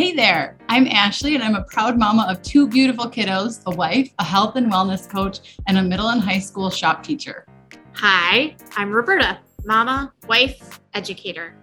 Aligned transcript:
Hey 0.00 0.14
there, 0.14 0.56
I'm 0.70 0.86
Ashley, 0.86 1.34
and 1.34 1.44
I'm 1.44 1.56
a 1.56 1.64
proud 1.64 1.98
mama 1.98 2.26
of 2.26 2.40
two 2.40 2.66
beautiful 2.66 3.04
kiddos 3.04 3.60
a 3.66 3.76
wife, 3.76 4.10
a 4.18 4.24
health 4.24 4.56
and 4.56 4.72
wellness 4.72 5.06
coach, 5.06 5.58
and 5.66 5.76
a 5.76 5.82
middle 5.82 6.08
and 6.08 6.22
high 6.22 6.38
school 6.38 6.70
shop 6.70 7.02
teacher. 7.02 7.44
Hi, 7.96 8.56
I'm 8.76 8.90
Roberta, 8.90 9.40
mama, 9.66 10.10
wife, 10.26 10.80
educator. 10.94 11.54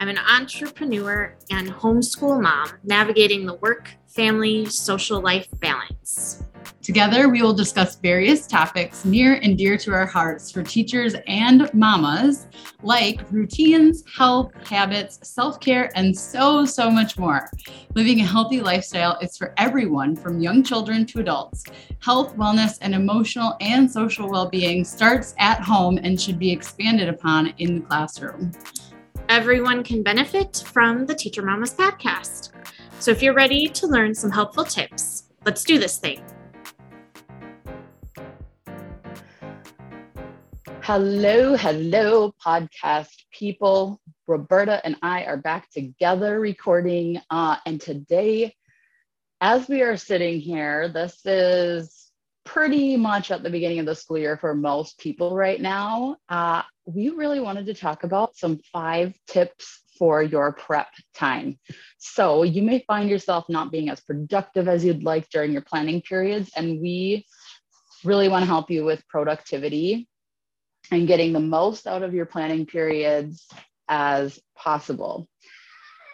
I'm 0.00 0.08
an 0.08 0.18
entrepreneur 0.18 1.36
and 1.50 1.70
homeschool 1.70 2.42
mom 2.42 2.68
navigating 2.82 3.46
the 3.46 3.54
work, 3.54 3.88
family, 4.08 4.66
social 4.66 5.20
life 5.20 5.46
balance. 5.60 6.42
Together, 6.84 7.30
we 7.30 7.40
will 7.40 7.54
discuss 7.54 7.96
various 7.96 8.46
topics 8.46 9.06
near 9.06 9.36
and 9.42 9.56
dear 9.56 9.78
to 9.78 9.90
our 9.90 10.04
hearts 10.04 10.50
for 10.50 10.62
teachers 10.62 11.14
and 11.26 11.72
mamas, 11.72 12.46
like 12.82 13.22
routines, 13.32 14.04
health, 14.14 14.52
habits, 14.68 15.18
self 15.22 15.58
care, 15.60 15.90
and 15.96 16.14
so, 16.14 16.66
so 16.66 16.90
much 16.90 17.16
more. 17.16 17.48
Living 17.94 18.20
a 18.20 18.24
healthy 18.24 18.60
lifestyle 18.60 19.18
is 19.22 19.34
for 19.34 19.54
everyone 19.56 20.14
from 20.14 20.40
young 20.40 20.62
children 20.62 21.06
to 21.06 21.20
adults. 21.20 21.64
Health, 22.02 22.36
wellness, 22.36 22.76
and 22.82 22.94
emotional 22.94 23.56
and 23.62 23.90
social 23.90 24.28
well 24.28 24.50
being 24.50 24.84
starts 24.84 25.34
at 25.38 25.62
home 25.62 25.98
and 26.02 26.20
should 26.20 26.38
be 26.38 26.52
expanded 26.52 27.08
upon 27.08 27.54
in 27.56 27.76
the 27.76 27.80
classroom. 27.80 28.52
Everyone 29.30 29.82
can 29.82 30.02
benefit 30.02 30.62
from 30.66 31.06
the 31.06 31.14
Teacher 31.14 31.40
Mamas 31.40 31.72
podcast. 31.72 32.50
So 32.98 33.10
if 33.10 33.22
you're 33.22 33.32
ready 33.32 33.68
to 33.68 33.86
learn 33.86 34.14
some 34.14 34.30
helpful 34.30 34.64
tips, 34.64 35.30
let's 35.46 35.64
do 35.64 35.78
this 35.78 35.96
thing. 35.96 36.22
Hello, 40.86 41.56
hello, 41.56 42.34
podcast 42.44 43.08
people. 43.32 44.02
Roberta 44.26 44.84
and 44.84 44.96
I 45.00 45.24
are 45.24 45.38
back 45.38 45.70
together 45.70 46.38
recording. 46.38 47.22
Uh, 47.30 47.56
and 47.64 47.80
today, 47.80 48.54
as 49.40 49.66
we 49.66 49.80
are 49.80 49.96
sitting 49.96 50.40
here, 50.40 50.90
this 50.90 51.24
is 51.24 52.10
pretty 52.44 52.98
much 52.98 53.30
at 53.30 53.42
the 53.42 53.48
beginning 53.48 53.78
of 53.78 53.86
the 53.86 53.94
school 53.94 54.18
year 54.18 54.36
for 54.36 54.54
most 54.54 54.98
people 54.98 55.34
right 55.34 55.58
now. 55.58 56.18
Uh, 56.28 56.60
we 56.84 57.08
really 57.08 57.40
wanted 57.40 57.64
to 57.64 57.72
talk 57.72 58.04
about 58.04 58.36
some 58.36 58.60
five 58.70 59.14
tips 59.26 59.84
for 59.98 60.22
your 60.22 60.52
prep 60.52 60.88
time. 61.14 61.58
So 61.96 62.42
you 62.42 62.60
may 62.60 62.84
find 62.86 63.08
yourself 63.08 63.46
not 63.48 63.72
being 63.72 63.88
as 63.88 64.02
productive 64.02 64.68
as 64.68 64.84
you'd 64.84 65.02
like 65.02 65.30
during 65.30 65.50
your 65.50 65.62
planning 65.62 66.02
periods. 66.02 66.50
And 66.54 66.78
we 66.82 67.24
really 68.04 68.28
want 68.28 68.42
to 68.42 68.46
help 68.46 68.70
you 68.70 68.84
with 68.84 69.02
productivity 69.08 70.08
and 70.90 71.08
getting 71.08 71.32
the 71.32 71.40
most 71.40 71.86
out 71.86 72.02
of 72.02 72.14
your 72.14 72.26
planning 72.26 72.66
periods 72.66 73.46
as 73.88 74.38
possible. 74.56 75.28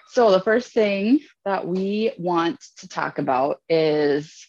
So, 0.09 0.31
the 0.31 0.41
first 0.41 0.73
thing 0.73 1.21
that 1.45 1.67
we 1.67 2.13
want 2.19 2.61
to 2.79 2.89
talk 2.89 3.19
about 3.19 3.61
is 3.69 4.49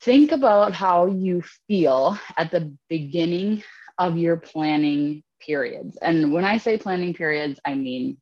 think 0.00 0.32
about 0.32 0.72
how 0.72 1.06
you 1.06 1.42
feel 1.68 2.18
at 2.36 2.50
the 2.50 2.74
beginning 2.88 3.62
of 3.98 4.18
your 4.18 4.36
planning 4.36 5.22
periods. 5.40 5.96
And 6.02 6.32
when 6.32 6.44
I 6.44 6.58
say 6.58 6.76
planning 6.76 7.14
periods, 7.14 7.60
I 7.64 7.74
mean, 7.74 8.18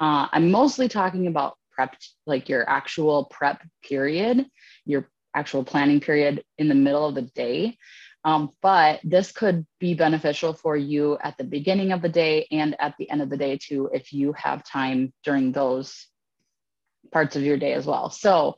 uh, 0.00 0.28
I'm 0.32 0.50
mostly 0.50 0.88
talking 0.88 1.26
about 1.26 1.56
prep, 1.72 1.96
like 2.26 2.48
your 2.48 2.68
actual 2.68 3.26
prep 3.26 3.62
period, 3.82 4.46
your 4.84 5.08
actual 5.34 5.64
planning 5.64 6.00
period 6.00 6.42
in 6.56 6.68
the 6.68 6.74
middle 6.74 7.06
of 7.06 7.14
the 7.14 7.22
day. 7.22 7.76
Um, 8.24 8.50
but 8.60 9.00
this 9.04 9.32
could 9.32 9.66
be 9.78 9.94
beneficial 9.94 10.52
for 10.52 10.76
you 10.76 11.18
at 11.22 11.38
the 11.38 11.44
beginning 11.44 11.92
of 11.92 12.02
the 12.02 12.08
day 12.08 12.46
and 12.50 12.76
at 12.80 12.94
the 12.98 13.08
end 13.10 13.22
of 13.22 13.30
the 13.30 13.36
day 13.36 13.58
too, 13.58 13.90
if 13.92 14.12
you 14.12 14.32
have 14.34 14.64
time 14.64 15.12
during 15.24 15.52
those 15.52 16.06
parts 17.12 17.36
of 17.36 17.42
your 17.42 17.56
day 17.56 17.72
as 17.72 17.86
well. 17.86 18.10
So 18.10 18.56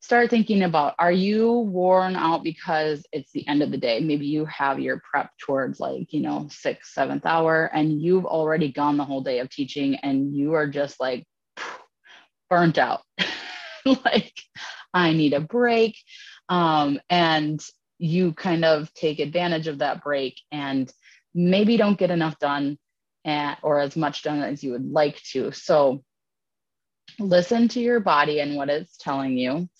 start 0.00 0.28
thinking 0.28 0.62
about 0.62 0.94
are 0.98 1.10
you 1.10 1.50
worn 1.50 2.14
out 2.14 2.44
because 2.44 3.06
it's 3.10 3.32
the 3.32 3.48
end 3.48 3.62
of 3.62 3.70
the 3.70 3.78
day? 3.78 4.00
Maybe 4.00 4.26
you 4.26 4.44
have 4.44 4.78
your 4.78 5.00
prep 5.10 5.30
towards 5.38 5.80
like, 5.80 6.12
you 6.12 6.20
know, 6.20 6.48
sixth, 6.50 6.92
seventh 6.92 7.24
hour, 7.24 7.70
and 7.72 8.02
you've 8.02 8.26
already 8.26 8.70
gone 8.70 8.98
the 8.98 9.04
whole 9.04 9.22
day 9.22 9.38
of 9.38 9.48
teaching 9.48 9.96
and 9.96 10.36
you 10.36 10.52
are 10.52 10.68
just 10.68 11.00
like 11.00 11.24
burnt 12.50 12.76
out. 12.76 13.00
like, 14.04 14.34
I 14.92 15.14
need 15.14 15.32
a 15.32 15.40
break. 15.40 15.96
Um, 16.50 17.00
and 17.08 17.64
you 18.04 18.34
kind 18.34 18.66
of 18.66 18.92
take 18.92 19.18
advantage 19.18 19.66
of 19.66 19.78
that 19.78 20.04
break 20.04 20.38
and 20.52 20.92
maybe 21.34 21.78
don't 21.78 21.98
get 21.98 22.10
enough 22.10 22.38
done 22.38 22.76
and, 23.24 23.56
or 23.62 23.80
as 23.80 23.96
much 23.96 24.22
done 24.22 24.42
as 24.42 24.62
you 24.62 24.72
would 24.72 24.86
like 24.86 25.22
to. 25.22 25.50
So 25.52 26.04
listen 27.18 27.66
to 27.68 27.80
your 27.80 28.00
body 28.00 28.40
and 28.40 28.56
what 28.56 28.68
it's 28.68 28.98
telling 28.98 29.38
you. 29.38 29.70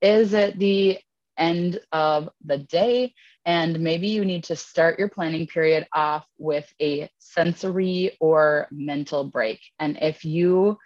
Is 0.00 0.32
it 0.32 0.58
the 0.58 0.98
end 1.36 1.78
of 1.92 2.30
the 2.46 2.56
day? 2.56 3.12
And 3.44 3.80
maybe 3.80 4.08
you 4.08 4.24
need 4.24 4.44
to 4.44 4.56
start 4.56 4.98
your 4.98 5.10
planning 5.10 5.46
period 5.46 5.86
off 5.94 6.26
with 6.38 6.72
a 6.80 7.10
sensory 7.18 8.16
or 8.20 8.68
mental 8.70 9.24
break. 9.24 9.60
And 9.78 9.98
if 10.00 10.24
you 10.24 10.78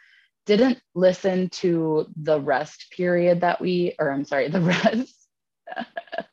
didn't 0.45 0.81
listen 0.97 1.51
to 1.51 2.09
the 2.21 2.41
rest 2.41 2.87
period 2.97 3.43
that 3.43 3.61
we, 3.61 3.95
or 4.01 4.11
I'm 4.11 4.25
sorry, 4.25 4.49
the 4.49 4.61
rest 4.61 5.15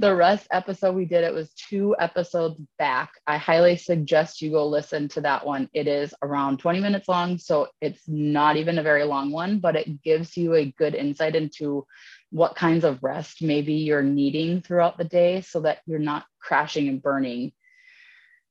the 0.00 0.14
rest 0.14 0.46
episode 0.50 0.94
we 0.94 1.04
did, 1.04 1.24
it 1.24 1.34
was 1.34 1.52
two 1.52 1.94
episodes 1.98 2.58
back. 2.78 3.12
I 3.26 3.36
highly 3.36 3.76
suggest 3.76 4.40
you 4.40 4.50
go 4.50 4.66
listen 4.66 5.08
to 5.08 5.20
that 5.20 5.44
one. 5.44 5.68
It 5.74 5.86
is 5.86 6.14
around 6.22 6.58
20 6.58 6.80
minutes 6.80 7.06
long, 7.06 7.36
so 7.36 7.68
it's 7.82 8.02
not 8.08 8.56
even 8.56 8.78
a 8.78 8.82
very 8.82 9.04
long 9.04 9.30
one, 9.30 9.58
but 9.58 9.76
it 9.76 10.02
gives 10.02 10.38
you 10.38 10.54
a 10.54 10.72
good 10.78 10.94
insight 10.94 11.36
into 11.36 11.86
what 12.30 12.56
kinds 12.56 12.84
of 12.84 13.02
rest 13.02 13.42
maybe 13.42 13.74
you're 13.74 14.02
needing 14.02 14.62
throughout 14.62 14.96
the 14.96 15.04
day 15.04 15.42
so 15.42 15.60
that 15.60 15.80
you're 15.84 15.98
not 15.98 16.24
crashing 16.40 16.88
and 16.88 17.02
burning. 17.02 17.52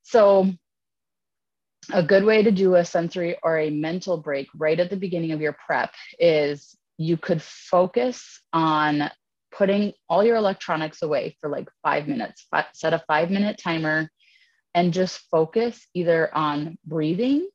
So, 0.02 0.52
a 1.92 2.02
good 2.02 2.24
way 2.24 2.44
to 2.44 2.52
do 2.52 2.76
a 2.76 2.84
sensory 2.84 3.36
or 3.42 3.58
a 3.58 3.70
mental 3.70 4.18
break 4.18 4.46
right 4.56 4.78
at 4.78 4.90
the 4.90 4.96
beginning 4.96 5.32
of 5.32 5.40
your 5.40 5.56
prep 5.66 5.92
is 6.20 6.76
you 6.96 7.16
could 7.16 7.42
focus 7.42 8.40
on 8.52 9.10
putting 9.52 9.92
all 10.08 10.24
your 10.24 10.36
electronics 10.36 11.02
away 11.02 11.36
for 11.40 11.50
like 11.50 11.68
five 11.82 12.08
minutes, 12.08 12.46
set 12.72 12.94
a 12.94 13.02
five 13.06 13.30
minute 13.30 13.58
timer, 13.62 14.08
and 14.74 14.92
just 14.92 15.20
focus 15.30 15.86
either 15.94 16.34
on 16.34 16.78
breathing 16.84 17.48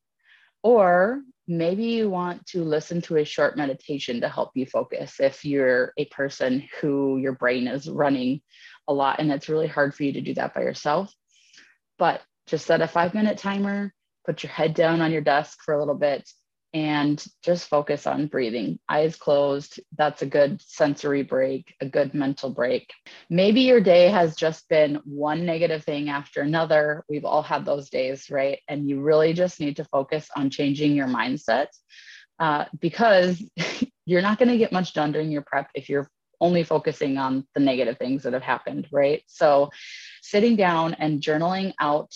or 0.63 1.21
maybe 1.47 1.83
you 1.83 2.09
want 2.09 2.45
to 2.47 2.63
listen 2.63 3.01
to 3.01 3.17
a 3.17 3.25
short 3.25 3.55
meditation 3.55 4.21
to 4.21 4.29
help 4.29 4.51
you 4.55 4.65
focus 4.65 5.19
if 5.19 5.45
you're 5.45 5.93
a 5.97 6.05
person 6.05 6.67
who 6.81 7.17
your 7.17 7.33
brain 7.33 7.67
is 7.67 7.87
running 7.87 8.41
a 8.87 8.93
lot 8.93 9.19
and 9.19 9.31
it's 9.31 9.49
really 9.49 9.67
hard 9.67 9.93
for 9.93 10.03
you 10.03 10.13
to 10.13 10.21
do 10.21 10.33
that 10.33 10.53
by 10.53 10.61
yourself. 10.61 11.13
But 11.97 12.21
just 12.47 12.65
set 12.65 12.81
a 12.81 12.87
five 12.87 13.13
minute 13.13 13.37
timer, 13.37 13.93
put 14.25 14.43
your 14.43 14.51
head 14.51 14.73
down 14.73 15.01
on 15.01 15.11
your 15.11 15.21
desk 15.21 15.59
for 15.63 15.73
a 15.73 15.79
little 15.79 15.95
bit, 15.95 16.27
and 16.75 17.25
just 17.41 17.69
focus 17.69 18.05
on 18.05 18.27
breathing. 18.27 18.77
Eyes 18.89 19.15
closed. 19.15 19.79
That's 19.97 20.23
a 20.23 20.25
good 20.25 20.61
sensory 20.61 21.23
break, 21.23 21.73
a 21.79 21.87
good 21.87 22.13
mental 22.13 22.49
break. 22.49 22.91
Maybe 23.29 23.61
your 23.61 23.79
day 23.79 24.09
has 24.09 24.35
just 24.35 24.67
been 24.67 24.99
one 25.05 25.45
negative 25.45 25.85
thing 25.85 26.09
after 26.09 26.41
another. 26.41 27.05
We've 27.07 27.23
all 27.23 27.41
had 27.41 27.63
those 27.63 27.89
days, 27.89 28.29
right? 28.29 28.59
And 28.67 28.89
you 28.89 28.99
really 28.99 29.31
just 29.31 29.61
need 29.61 29.77
to 29.77 29.85
focus 29.85 30.27
on 30.35 30.49
changing 30.49 30.95
your 30.95 31.07
mindset 31.07 31.67
uh, 32.39 32.65
because 32.81 33.41
you're 34.05 34.21
not 34.21 34.37
going 34.37 34.49
to 34.49 34.57
get 34.57 34.73
much 34.73 34.93
done 34.93 35.13
during 35.13 35.31
your 35.31 35.43
prep 35.43 35.69
if 35.75 35.87
you're 35.87 36.09
only 36.41 36.65
focusing 36.65 37.17
on 37.17 37.47
the 37.55 37.61
negative 37.61 37.97
things 37.97 38.23
that 38.23 38.33
have 38.33 38.43
happened, 38.43 38.85
right? 38.91 39.23
So, 39.27 39.69
sitting 40.21 40.57
down 40.57 40.93
and 40.95 41.21
journaling 41.21 41.71
out, 41.79 42.11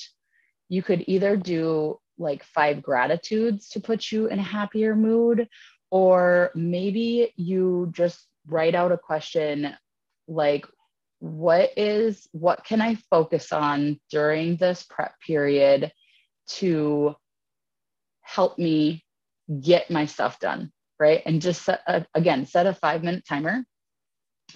you 0.67 0.83
could 0.83 1.05
either 1.07 1.37
do 1.37 1.97
like 2.19 2.43
five 2.43 2.81
gratitudes 2.81 3.69
to 3.69 3.79
put 3.79 4.11
you 4.11 4.27
in 4.27 4.39
a 4.39 4.43
happier 4.43 4.95
mood. 4.95 5.47
Or 5.91 6.51
maybe 6.53 7.33
you 7.35 7.89
just 7.91 8.27
write 8.45 8.75
out 8.75 8.91
a 8.91 8.97
question 8.97 9.75
like, 10.27 10.65
what 11.19 11.71
is, 11.75 12.27
what 12.31 12.63
can 12.63 12.81
I 12.81 12.95
focus 13.09 13.51
on 13.51 13.99
during 14.11 14.55
this 14.55 14.85
prep 14.87 15.13
period 15.25 15.91
to 16.47 17.15
help 18.21 18.59
me 18.59 19.03
get 19.61 19.89
my 19.89 20.05
stuff 20.05 20.39
done? 20.39 20.71
Right. 20.99 21.23
And 21.25 21.41
just 21.41 21.63
set 21.63 21.81
a, 21.87 22.05
again, 22.13 22.45
set 22.45 22.67
a 22.67 22.73
five 22.73 23.03
minute 23.03 23.23
timer 23.27 23.63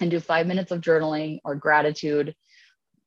and 0.00 0.10
do 0.10 0.20
five 0.20 0.46
minutes 0.46 0.70
of 0.72 0.80
journaling 0.80 1.38
or 1.44 1.54
gratitude 1.54 2.34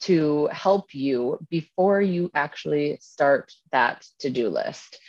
to 0.01 0.47
help 0.51 0.94
you 0.94 1.39
before 1.49 2.01
you 2.01 2.29
actually 2.33 2.97
start 3.01 3.51
that 3.71 4.05
to-do 4.19 4.49
list. 4.49 4.99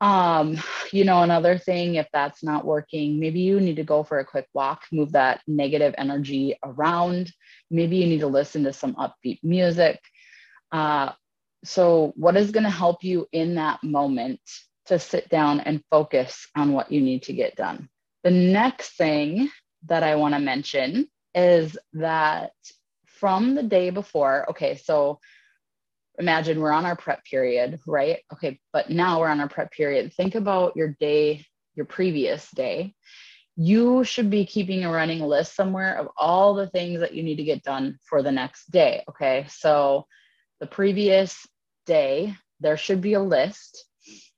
Um, 0.00 0.58
you 0.92 1.04
know, 1.04 1.22
another 1.22 1.58
thing, 1.58 1.94
if 1.94 2.08
that's 2.12 2.42
not 2.42 2.64
working, 2.64 3.20
maybe 3.20 3.40
you 3.40 3.60
need 3.60 3.76
to 3.76 3.84
go 3.84 4.02
for 4.02 4.18
a 4.18 4.24
quick 4.24 4.48
walk, 4.52 4.82
move 4.90 5.12
that 5.12 5.40
negative 5.46 5.94
energy 5.96 6.58
around. 6.64 7.32
Maybe 7.70 7.98
you 7.98 8.06
need 8.06 8.20
to 8.20 8.26
listen 8.26 8.64
to 8.64 8.72
some 8.72 8.94
upbeat 8.94 9.38
music. 9.44 10.00
Uh, 10.72 11.12
so, 11.64 12.12
what 12.16 12.36
is 12.36 12.50
going 12.50 12.64
to 12.64 12.70
help 12.70 13.04
you 13.04 13.28
in 13.30 13.54
that 13.54 13.84
moment 13.84 14.40
to 14.86 14.98
sit 14.98 15.28
down 15.28 15.60
and 15.60 15.82
focus 15.90 16.48
on 16.56 16.72
what 16.72 16.90
you 16.90 17.00
need 17.00 17.22
to 17.24 17.32
get 17.32 17.56
done. 17.56 17.88
The 18.24 18.30
next 18.30 18.96
thing 18.96 19.50
that 19.86 20.02
I 20.02 20.16
want 20.16 20.34
to 20.34 20.40
mention 20.40 21.08
is 21.34 21.78
that 21.94 22.52
from 23.22 23.54
the 23.54 23.62
day 23.62 23.90
before, 23.90 24.50
okay, 24.50 24.74
so 24.74 25.20
imagine 26.18 26.58
we're 26.58 26.72
on 26.72 26.84
our 26.84 26.96
prep 26.96 27.24
period, 27.24 27.78
right? 27.86 28.18
Okay, 28.32 28.58
but 28.72 28.90
now 28.90 29.20
we're 29.20 29.28
on 29.28 29.38
our 29.38 29.48
prep 29.48 29.70
period. 29.70 30.12
Think 30.12 30.34
about 30.34 30.74
your 30.74 30.96
day, 30.98 31.46
your 31.76 31.86
previous 31.86 32.50
day. 32.50 32.96
You 33.54 34.02
should 34.02 34.28
be 34.28 34.44
keeping 34.44 34.84
a 34.84 34.90
running 34.90 35.20
list 35.20 35.54
somewhere 35.54 35.98
of 35.98 36.08
all 36.16 36.54
the 36.54 36.66
things 36.66 36.98
that 36.98 37.14
you 37.14 37.22
need 37.22 37.36
to 37.36 37.44
get 37.44 37.62
done 37.62 37.96
for 38.08 38.24
the 38.24 38.32
next 38.32 38.72
day. 38.72 39.04
Okay, 39.10 39.46
so 39.48 40.08
the 40.58 40.66
previous 40.66 41.46
day, 41.86 42.34
there 42.58 42.76
should 42.76 43.00
be 43.00 43.12
a 43.12 43.22
list. 43.22 43.84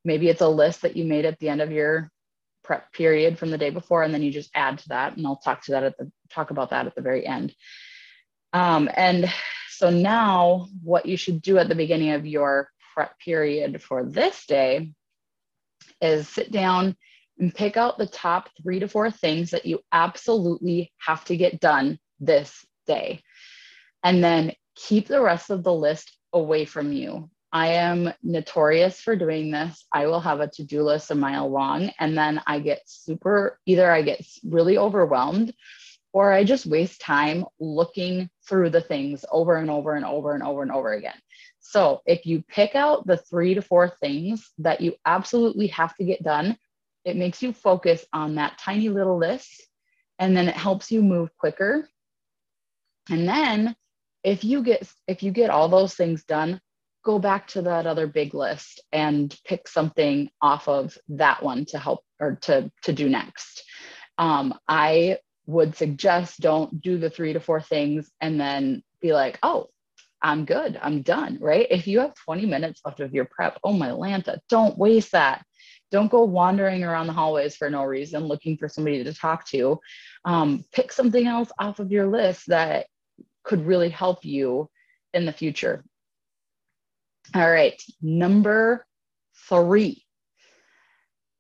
Maybe 0.05 0.29
it's 0.29 0.43
a 0.43 0.49
list 0.63 0.83
that 0.83 0.95
you 0.95 1.07
made 1.07 1.25
at 1.25 1.39
the 1.39 1.49
end 1.49 1.63
of 1.63 1.73
your 1.73 2.11
prep 2.63 2.93
period 2.93 3.39
from 3.39 3.51
the 3.51 3.57
day 3.57 3.71
before, 3.71 4.03
and 4.03 4.13
then 4.13 4.23
you 4.23 4.31
just 4.31 4.51
add 4.55 4.77
to 4.81 4.89
that. 4.91 5.17
And 5.17 5.27
I'll 5.27 5.37
talk 5.37 5.65
to 5.65 5.73
that 5.73 5.85
at 5.85 5.97
the 5.97 6.13
talk 6.29 6.51
about 6.51 6.69
that 6.69 6.87
at 6.87 6.95
the 6.95 7.01
very 7.01 7.27
end. 7.27 7.55
Um, 8.55 8.89
and 8.97 9.31
so 9.69 9.91
now, 9.91 10.69
what 10.83 11.07
you 11.07 11.17
should 11.17 11.43
do 11.43 11.59
at 11.59 11.69
the 11.69 11.75
beginning 11.75 12.13
of 12.13 12.25
your 12.25 12.71
prep 12.95 13.19
period 13.19 13.83
for 13.83 14.05
this 14.05 14.47
day 14.47 14.93
is 16.01 16.29
sit 16.29 16.53
down 16.53 16.97
and 17.41 17.53
pick 17.53 17.77
out 17.77 17.99
the 17.99 18.07
top 18.07 18.49
three 18.63 18.79
to 18.79 18.87
four 18.87 19.11
things 19.11 19.51
that 19.51 19.67
you 19.67 19.81
absolutely 19.91 20.93
have 20.99 21.25
to 21.25 21.37
get 21.37 21.59
done 21.59 21.99
this 22.21 22.65
day. 22.87 23.21
And 24.05 24.23
then 24.23 24.53
keep 24.77 25.09
the 25.09 25.21
rest 25.21 25.51
of 25.51 25.65
the 25.65 25.73
list 25.73 26.17
away 26.33 26.65
from 26.65 26.93
you. 26.93 27.31
I 27.53 27.69
am 27.69 28.13
notorious 28.23 29.01
for 29.01 29.17
doing 29.17 29.51
this. 29.51 29.85
I 29.93 30.07
will 30.07 30.21
have 30.21 30.41
a 30.41 30.49
to 30.49 30.65
do 30.65 30.83
list 30.83 31.11
a 31.11 31.17
mile 31.17 31.51
long, 31.51 31.91
and 31.99 32.17
then 32.17 32.41
I 32.47 32.61
get 32.61 32.83
super 32.87 33.59
either 33.67 33.91
I 33.91 34.03
get 34.03 34.25
really 34.45 34.79
overwhelmed 34.79 35.53
or 36.15 36.33
I 36.33 36.45
just 36.45 36.65
waste 36.65 37.01
time 37.01 37.45
looking 37.59 38.31
through 38.49 38.71
the 38.71 38.81
things 38.81 39.25
over 39.33 39.57
and 39.57 39.69
over 39.69 39.95
and 39.95 40.05
over 40.05 40.33
and 40.33 40.45
over 40.45 40.63
and 40.63 40.71
over 40.71 40.93
again. 40.93 41.19
So, 41.59 42.03
if 42.07 42.25
you 42.25 42.45
pick 42.49 42.77
out 42.77 43.07
the 43.07 43.17
three 43.17 43.55
to 43.55 43.63
four 43.63 43.89
things 44.01 44.53
that 44.59 44.81
you 44.81 44.95
absolutely 45.05 45.67
have 45.69 45.95
to 45.97 46.05
get 46.05 46.23
done, 46.23 46.57
it 47.05 47.17
makes 47.17 47.43
you 47.43 47.53
focus 47.53 48.07
on 48.13 48.37
that 48.37 48.59
tiny 48.59 48.89
little 48.89 49.19
list 49.19 49.67
and 50.21 50.37
then 50.37 50.49
it 50.49 50.55
helps 50.55 50.93
you 50.93 51.03
move 51.03 51.37
quicker. 51.37 51.89
And 53.11 53.29
then 53.29 53.75
if 54.23 54.45
you 54.45 54.63
get 54.63 54.89
if 55.09 55.23
you 55.23 55.33
get 55.33 55.51
all 55.51 55.69
those 55.69 55.95
things 55.95 56.23
done, 56.25 56.61
go 57.05 57.19
back 57.19 57.49
to 57.49 57.63
that 57.63 57.87
other 57.87 58.07
big 58.07 58.35
list 58.35 58.81
and 58.93 59.37
pick 59.45 59.67
something 59.67 60.31
off 60.41 60.69
of 60.69 60.97
that 61.09 61.43
one 61.43 61.65
to 61.67 61.79
help 61.79 62.05
or 62.21 62.37
to 62.43 62.71
to 62.85 62.93
do 62.93 63.09
next. 63.09 63.65
Um, 64.17 64.55
I 64.69 65.19
would 65.47 65.77
suggest 65.77 66.41
don't 66.41 66.81
do 66.81 66.99
the 66.99 67.11
three 67.11 67.33
to 67.33 67.41
four 67.41 67.61
things 67.61 68.11
and 68.21 68.41
then 68.41 68.83
be 69.01 69.13
like, 69.13 69.39
oh, 69.43 69.69
I'm 70.23 70.47
good, 70.47 70.79
I'm 70.81 71.03
done, 71.03 71.39
right? 71.41 71.67
If 71.71 71.87
you 71.87 72.01
have 72.01 72.15
20 72.15 72.47
minutes 72.47 72.81
left 72.85 73.01
of 73.01 73.13
your 73.13 73.27
prep, 73.27 73.59
oh 73.63 73.75
my 73.75 73.89
Lanta, 73.89 74.39
don't 74.49 74.79
waste 74.79 75.13
that. 75.13 75.45
Don't 75.91 76.11
go 76.11 76.25
wandering 76.25 76.83
around 76.83 77.09
the 77.09 77.13
hallways 77.13 77.57
for 77.57 77.69
no 77.69 77.85
reason 77.85 78.25
looking 78.25 78.57
for 78.57 78.69
somebody 78.69 79.05
to 79.05 79.13
talk 79.13 79.47
to. 79.49 79.79
Um, 80.25 80.65
pick 80.73 80.93
something 80.93 81.27
else 81.27 81.51
off 81.59 81.79
of 81.79 81.93
your 81.93 82.07
list 82.07 82.45
that 82.49 82.87
could 83.43 83.67
really 83.67 83.91
help 83.91 84.25
you 84.25 84.71
in 85.13 85.27
the 85.27 85.33
future. 85.33 85.85
All 87.35 87.51
right, 87.51 87.81
number 88.01 88.87
three 89.49 90.04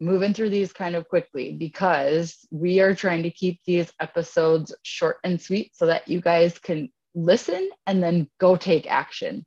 moving 0.00 0.34
through 0.34 0.50
these 0.50 0.72
kind 0.72 0.96
of 0.96 1.08
quickly 1.08 1.52
because 1.52 2.38
we 2.50 2.80
are 2.80 2.94
trying 2.94 3.22
to 3.22 3.30
keep 3.30 3.60
these 3.64 3.92
episodes 4.00 4.74
short 4.82 5.18
and 5.24 5.40
sweet 5.40 5.72
so 5.74 5.86
that 5.86 6.08
you 6.08 6.20
guys 6.20 6.58
can 6.58 6.88
listen 7.14 7.70
and 7.86 8.02
then 8.02 8.28
go 8.40 8.56
take 8.56 8.90
action. 8.90 9.46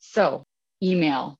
So, 0.00 0.46
email. 0.82 1.38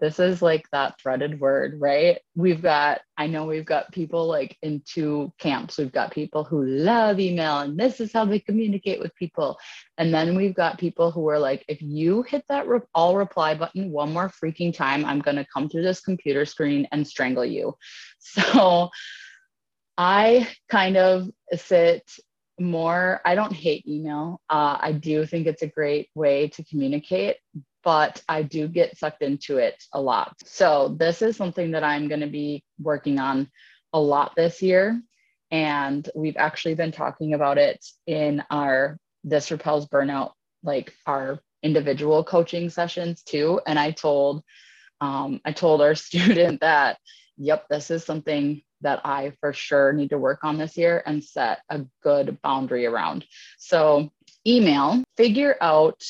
This 0.00 0.18
is 0.18 0.40
like 0.40 0.66
that 0.72 0.98
threaded 1.00 1.38
word, 1.40 1.80
right? 1.80 2.18
We've 2.34 2.62
got, 2.62 3.00
I 3.16 3.26
know 3.26 3.44
we've 3.44 3.66
got 3.66 3.92
people 3.92 4.26
like 4.26 4.56
in 4.62 4.82
two 4.86 5.32
camps. 5.38 5.78
We've 5.78 5.92
got 5.92 6.12
people 6.12 6.42
who 6.42 6.64
love 6.64 7.20
email 7.20 7.58
and 7.58 7.78
this 7.78 8.00
is 8.00 8.12
how 8.12 8.24
they 8.24 8.40
communicate 8.40 9.00
with 9.00 9.14
people. 9.14 9.58
And 9.98 10.12
then 10.12 10.36
we've 10.36 10.54
got 10.54 10.78
people 10.78 11.10
who 11.10 11.28
are 11.28 11.38
like, 11.38 11.64
if 11.68 11.82
you 11.82 12.22
hit 12.22 12.44
that 12.48 12.66
re- 12.66 12.80
all 12.94 13.16
reply 13.16 13.54
button 13.54 13.90
one 13.90 14.12
more 14.12 14.30
freaking 14.42 14.74
time, 14.74 15.04
I'm 15.04 15.20
going 15.20 15.36
to 15.36 15.46
come 15.52 15.68
through 15.68 15.82
this 15.82 16.00
computer 16.00 16.44
screen 16.44 16.88
and 16.92 17.06
strangle 17.06 17.44
you. 17.44 17.76
So 18.22 18.90
I 19.96 20.48
kind 20.70 20.96
of 20.96 21.28
sit 21.54 22.10
more 22.60 23.20
i 23.24 23.34
don't 23.34 23.52
hate 23.52 23.86
email 23.88 24.40
uh, 24.50 24.76
i 24.80 24.92
do 24.92 25.24
think 25.26 25.46
it's 25.46 25.62
a 25.62 25.66
great 25.66 26.08
way 26.14 26.48
to 26.48 26.64
communicate 26.64 27.36
but 27.82 28.22
I 28.28 28.42
do 28.42 28.68
get 28.68 28.98
sucked 28.98 29.22
into 29.22 29.58
it 29.58 29.82
a 29.92 30.00
lot. 30.00 30.36
So, 30.44 30.94
this 30.98 31.22
is 31.22 31.36
something 31.36 31.70
that 31.72 31.84
I'm 31.84 32.08
going 32.08 32.20
to 32.20 32.26
be 32.26 32.64
working 32.78 33.18
on 33.18 33.48
a 33.92 34.00
lot 34.00 34.34
this 34.36 34.62
year. 34.62 35.00
And 35.50 36.08
we've 36.14 36.36
actually 36.36 36.74
been 36.74 36.92
talking 36.92 37.34
about 37.34 37.58
it 37.58 37.84
in 38.06 38.44
our 38.50 38.98
This 39.24 39.50
Repels 39.50 39.88
Burnout, 39.88 40.32
like 40.62 40.92
our 41.06 41.40
individual 41.62 42.22
coaching 42.22 42.70
sessions 42.70 43.22
too. 43.22 43.60
And 43.66 43.78
I 43.78 43.90
told, 43.90 44.42
um, 45.00 45.40
I 45.44 45.52
told 45.52 45.80
our 45.82 45.94
student 45.96 46.60
that, 46.60 46.98
yep, 47.36 47.66
this 47.68 47.90
is 47.90 48.04
something 48.04 48.62
that 48.82 49.00
I 49.04 49.32
for 49.40 49.52
sure 49.52 49.92
need 49.92 50.10
to 50.10 50.18
work 50.18 50.44
on 50.44 50.58
this 50.58 50.76
year 50.76 51.02
and 51.06 51.22
set 51.22 51.60
a 51.68 51.84
good 52.02 52.40
boundary 52.42 52.86
around. 52.86 53.26
So, 53.58 54.10
email, 54.46 55.02
figure 55.16 55.56
out 55.60 56.02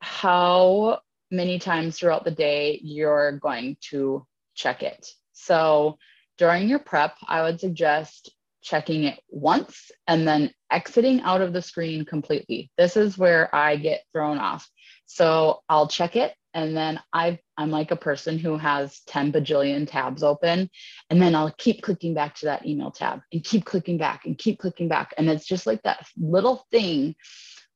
how 0.00 1.00
many 1.30 1.58
times 1.58 1.98
throughout 1.98 2.24
the 2.24 2.30
day 2.30 2.80
you're 2.82 3.32
going 3.32 3.76
to 3.90 4.26
check 4.54 4.82
it. 4.82 5.06
So 5.32 5.98
during 6.38 6.68
your 6.68 6.78
prep, 6.78 7.16
I 7.26 7.42
would 7.42 7.60
suggest 7.60 8.30
checking 8.62 9.04
it 9.04 9.18
once 9.28 9.90
and 10.06 10.26
then 10.26 10.50
exiting 10.70 11.20
out 11.22 11.40
of 11.40 11.52
the 11.52 11.62
screen 11.62 12.04
completely. 12.04 12.70
This 12.76 12.96
is 12.96 13.16
where 13.16 13.54
I 13.54 13.76
get 13.76 14.04
thrown 14.12 14.38
off. 14.38 14.68
So 15.06 15.60
I'll 15.68 15.88
check 15.88 16.16
it 16.16 16.34
and 16.54 16.76
then 16.76 17.00
i 17.12 17.38
am 17.58 17.70
like 17.70 17.90
a 17.90 17.96
person 17.96 18.38
who 18.38 18.56
has 18.56 19.00
10 19.06 19.32
bajillion 19.32 19.88
tabs 19.88 20.22
open 20.22 20.68
and 21.10 21.20
then 21.20 21.34
I'll 21.34 21.52
keep 21.58 21.82
clicking 21.82 22.14
back 22.14 22.36
to 22.36 22.46
that 22.46 22.64
email 22.64 22.92
tab 22.92 23.20
and 23.32 23.42
keep 23.42 23.64
clicking 23.64 23.98
back 23.98 24.26
and 24.26 24.38
keep 24.38 24.58
clicking 24.58 24.88
back. 24.88 25.12
And 25.18 25.28
it's 25.28 25.46
just 25.46 25.66
like 25.66 25.82
that 25.82 26.06
little 26.16 26.64
thing 26.70 27.16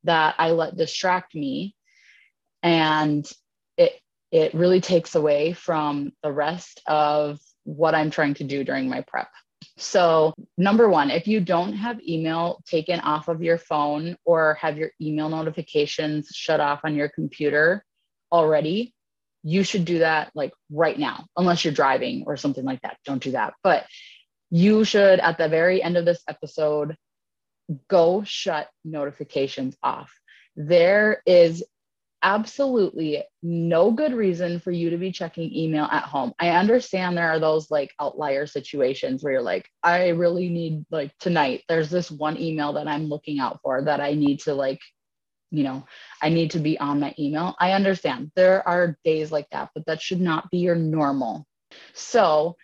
that 0.05 0.35
I 0.37 0.51
let 0.51 0.77
distract 0.77 1.35
me 1.35 1.75
and 2.63 3.29
it 3.77 3.99
it 4.31 4.53
really 4.53 4.81
takes 4.81 5.15
away 5.15 5.53
from 5.53 6.13
the 6.23 6.31
rest 6.31 6.81
of 6.87 7.39
what 7.63 7.93
I'm 7.93 8.09
trying 8.09 8.35
to 8.35 8.43
do 8.43 8.63
during 8.63 8.89
my 8.89 9.01
prep. 9.01 9.29
So, 9.77 10.33
number 10.57 10.87
one, 10.87 11.09
if 11.09 11.27
you 11.27 11.39
don't 11.41 11.73
have 11.73 11.99
email 12.01 12.61
taken 12.65 12.99
off 13.01 13.27
of 13.27 13.41
your 13.41 13.57
phone 13.57 14.15
or 14.25 14.55
have 14.55 14.77
your 14.77 14.91
email 15.01 15.27
notifications 15.27 16.29
shut 16.33 16.59
off 16.59 16.81
on 16.83 16.95
your 16.95 17.09
computer 17.09 17.83
already, 18.35 18.93
you 19.43 19.63
should 19.63 19.85
do 19.85 19.99
that 19.99 20.31
like 20.35 20.51
right 20.69 20.97
now, 20.97 21.25
unless 21.37 21.63
you're 21.63 21.73
driving 21.73 22.23
or 22.27 22.35
something 22.35 22.65
like 22.65 22.81
that. 22.81 22.97
Don't 23.05 23.23
do 23.23 23.31
that. 23.31 23.53
But 23.63 23.85
you 24.51 24.83
should, 24.83 25.19
at 25.19 25.37
the 25.37 25.47
very 25.49 25.81
end 25.81 25.97
of 25.97 26.05
this 26.05 26.21
episode, 26.27 26.95
go 27.87 28.23
shut 28.25 28.67
notifications 28.83 29.75
off. 29.81 30.11
There 30.55 31.21
is 31.25 31.63
absolutely 32.23 33.23
no 33.43 33.91
good 33.91 34.13
reason 34.13 34.59
for 34.59 34.71
you 34.71 34.89
to 34.89 34.97
be 34.97 35.11
checking 35.11 35.53
email 35.53 35.85
at 35.85 36.03
home. 36.03 36.33
I 36.39 36.49
understand 36.49 37.15
there 37.15 37.29
are 37.29 37.39
those 37.39 37.69
like 37.69 37.93
outlier 37.99 38.47
situations 38.47 39.23
where 39.23 39.33
you're 39.33 39.41
like, 39.43 39.69
I 39.83 40.09
really 40.09 40.49
need 40.49 40.85
like 40.89 41.11
tonight, 41.19 41.63
there's 41.69 41.91
this 41.91 42.09
one 42.09 42.39
email 42.39 42.73
that 42.73 42.87
I'm 42.87 43.05
looking 43.05 43.39
out 43.39 43.59
for 43.61 43.83
that 43.83 44.01
I 44.01 44.13
need 44.13 44.39
to 44.41 44.55
like, 44.55 44.79
you 45.55 45.63
know, 45.63 45.85
I 46.21 46.29
need 46.29 46.51
to 46.51 46.59
be 46.59 46.77
on 46.79 46.99
my 46.99 47.13
email. 47.17 47.55
I 47.59 47.71
understand 47.71 48.31
there 48.35 48.67
are 48.67 48.97
days 49.03 49.31
like 49.31 49.49
that, 49.51 49.69
but 49.73 49.85
that 49.85 50.01
should 50.01 50.21
not 50.21 50.49
be 50.51 50.59
your 50.59 50.75
normal. 50.75 51.45
So, 51.93 52.55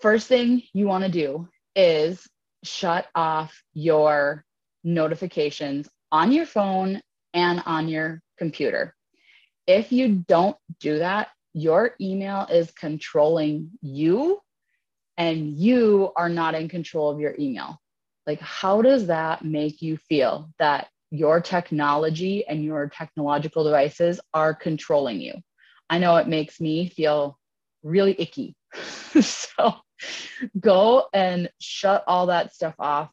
first 0.00 0.28
thing 0.28 0.62
you 0.72 0.86
want 0.86 1.04
to 1.04 1.10
do 1.10 1.48
is 1.74 2.26
shut 2.64 3.06
off 3.14 3.62
your 3.72 4.44
notifications 4.84 5.88
on 6.12 6.32
your 6.32 6.46
phone 6.46 7.00
and 7.34 7.62
on 7.66 7.88
your 7.88 8.22
computer. 8.38 8.94
If 9.66 9.92
you 9.92 10.24
don't 10.26 10.56
do 10.80 10.98
that, 10.98 11.28
your 11.52 11.94
email 12.00 12.46
is 12.50 12.70
controlling 12.72 13.70
you 13.82 14.40
and 15.16 15.52
you 15.52 16.12
are 16.16 16.28
not 16.28 16.54
in 16.54 16.68
control 16.68 17.10
of 17.10 17.20
your 17.20 17.34
email. 17.38 17.78
Like, 18.26 18.40
how 18.40 18.82
does 18.82 19.06
that 19.08 19.44
make 19.44 19.82
you 19.82 19.96
feel 19.96 20.50
that 20.58 20.88
your 21.10 21.40
technology 21.40 22.46
and 22.46 22.64
your 22.64 22.88
technological 22.88 23.64
devices 23.64 24.20
are 24.32 24.54
controlling 24.54 25.20
you? 25.20 25.34
I 25.88 25.98
know 25.98 26.16
it 26.16 26.28
makes 26.28 26.60
me 26.60 26.88
feel 26.88 27.38
really 27.82 28.14
icky. 28.18 28.54
so 29.20 29.74
go 30.58 31.06
and 31.12 31.50
shut 31.60 32.04
all 32.06 32.26
that 32.26 32.54
stuff 32.54 32.74
off, 32.78 33.10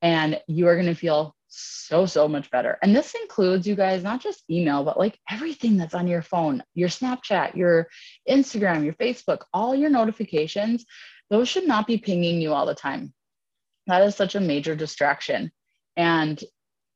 and 0.00 0.40
you 0.48 0.66
are 0.66 0.74
going 0.74 0.86
to 0.86 0.94
feel 0.94 1.34
so, 1.48 2.06
so 2.06 2.26
much 2.26 2.50
better. 2.50 2.78
And 2.82 2.96
this 2.96 3.14
includes, 3.14 3.66
you 3.66 3.76
guys, 3.76 4.02
not 4.02 4.20
just 4.20 4.42
email, 4.50 4.82
but 4.84 4.98
like 4.98 5.18
everything 5.30 5.76
that's 5.76 5.94
on 5.94 6.08
your 6.08 6.22
phone, 6.22 6.62
your 6.74 6.88
Snapchat, 6.88 7.54
your 7.54 7.88
Instagram, 8.28 8.84
your 8.84 8.94
Facebook, 8.94 9.42
all 9.52 9.74
your 9.74 9.90
notifications, 9.90 10.84
those 11.30 11.48
should 11.48 11.66
not 11.66 11.86
be 11.86 11.98
pinging 11.98 12.40
you 12.40 12.52
all 12.52 12.66
the 12.66 12.74
time. 12.74 13.12
That 13.86 14.02
is 14.02 14.16
such 14.16 14.34
a 14.34 14.40
major 14.40 14.74
distraction. 14.74 15.52
And 15.96 16.42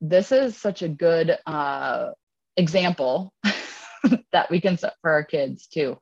this 0.00 0.32
is 0.32 0.56
such 0.56 0.82
a 0.82 0.88
good 0.88 1.36
uh, 1.46 2.10
example 2.56 3.32
that 4.32 4.50
we 4.50 4.60
can 4.60 4.76
set 4.76 4.94
for 5.00 5.10
our 5.10 5.24
kids 5.24 5.66
too 5.66 5.98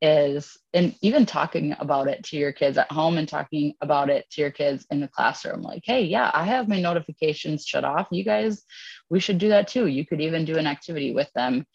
is 0.00 0.56
and 0.72 0.94
even 1.02 1.26
talking 1.26 1.74
about 1.80 2.06
it 2.06 2.22
to 2.22 2.36
your 2.36 2.52
kids 2.52 2.78
at 2.78 2.90
home 2.90 3.18
and 3.18 3.28
talking 3.28 3.74
about 3.80 4.10
it 4.10 4.24
to 4.30 4.40
your 4.40 4.50
kids 4.50 4.86
in 4.90 5.00
the 5.00 5.08
classroom. 5.08 5.62
Like 5.62 5.82
hey 5.84 6.04
yeah 6.04 6.30
i 6.34 6.44
have 6.44 6.68
my 6.68 6.80
notifications 6.80 7.66
shut 7.66 7.84
off. 7.84 8.06
You 8.10 8.24
guys 8.24 8.62
we 9.10 9.20
should 9.20 9.38
do 9.38 9.48
that 9.48 9.68
too. 9.68 9.86
You 9.86 10.06
could 10.06 10.20
even 10.20 10.44
do 10.44 10.56
an 10.56 10.66
activity 10.66 11.12
with 11.12 11.30
them 11.34 11.66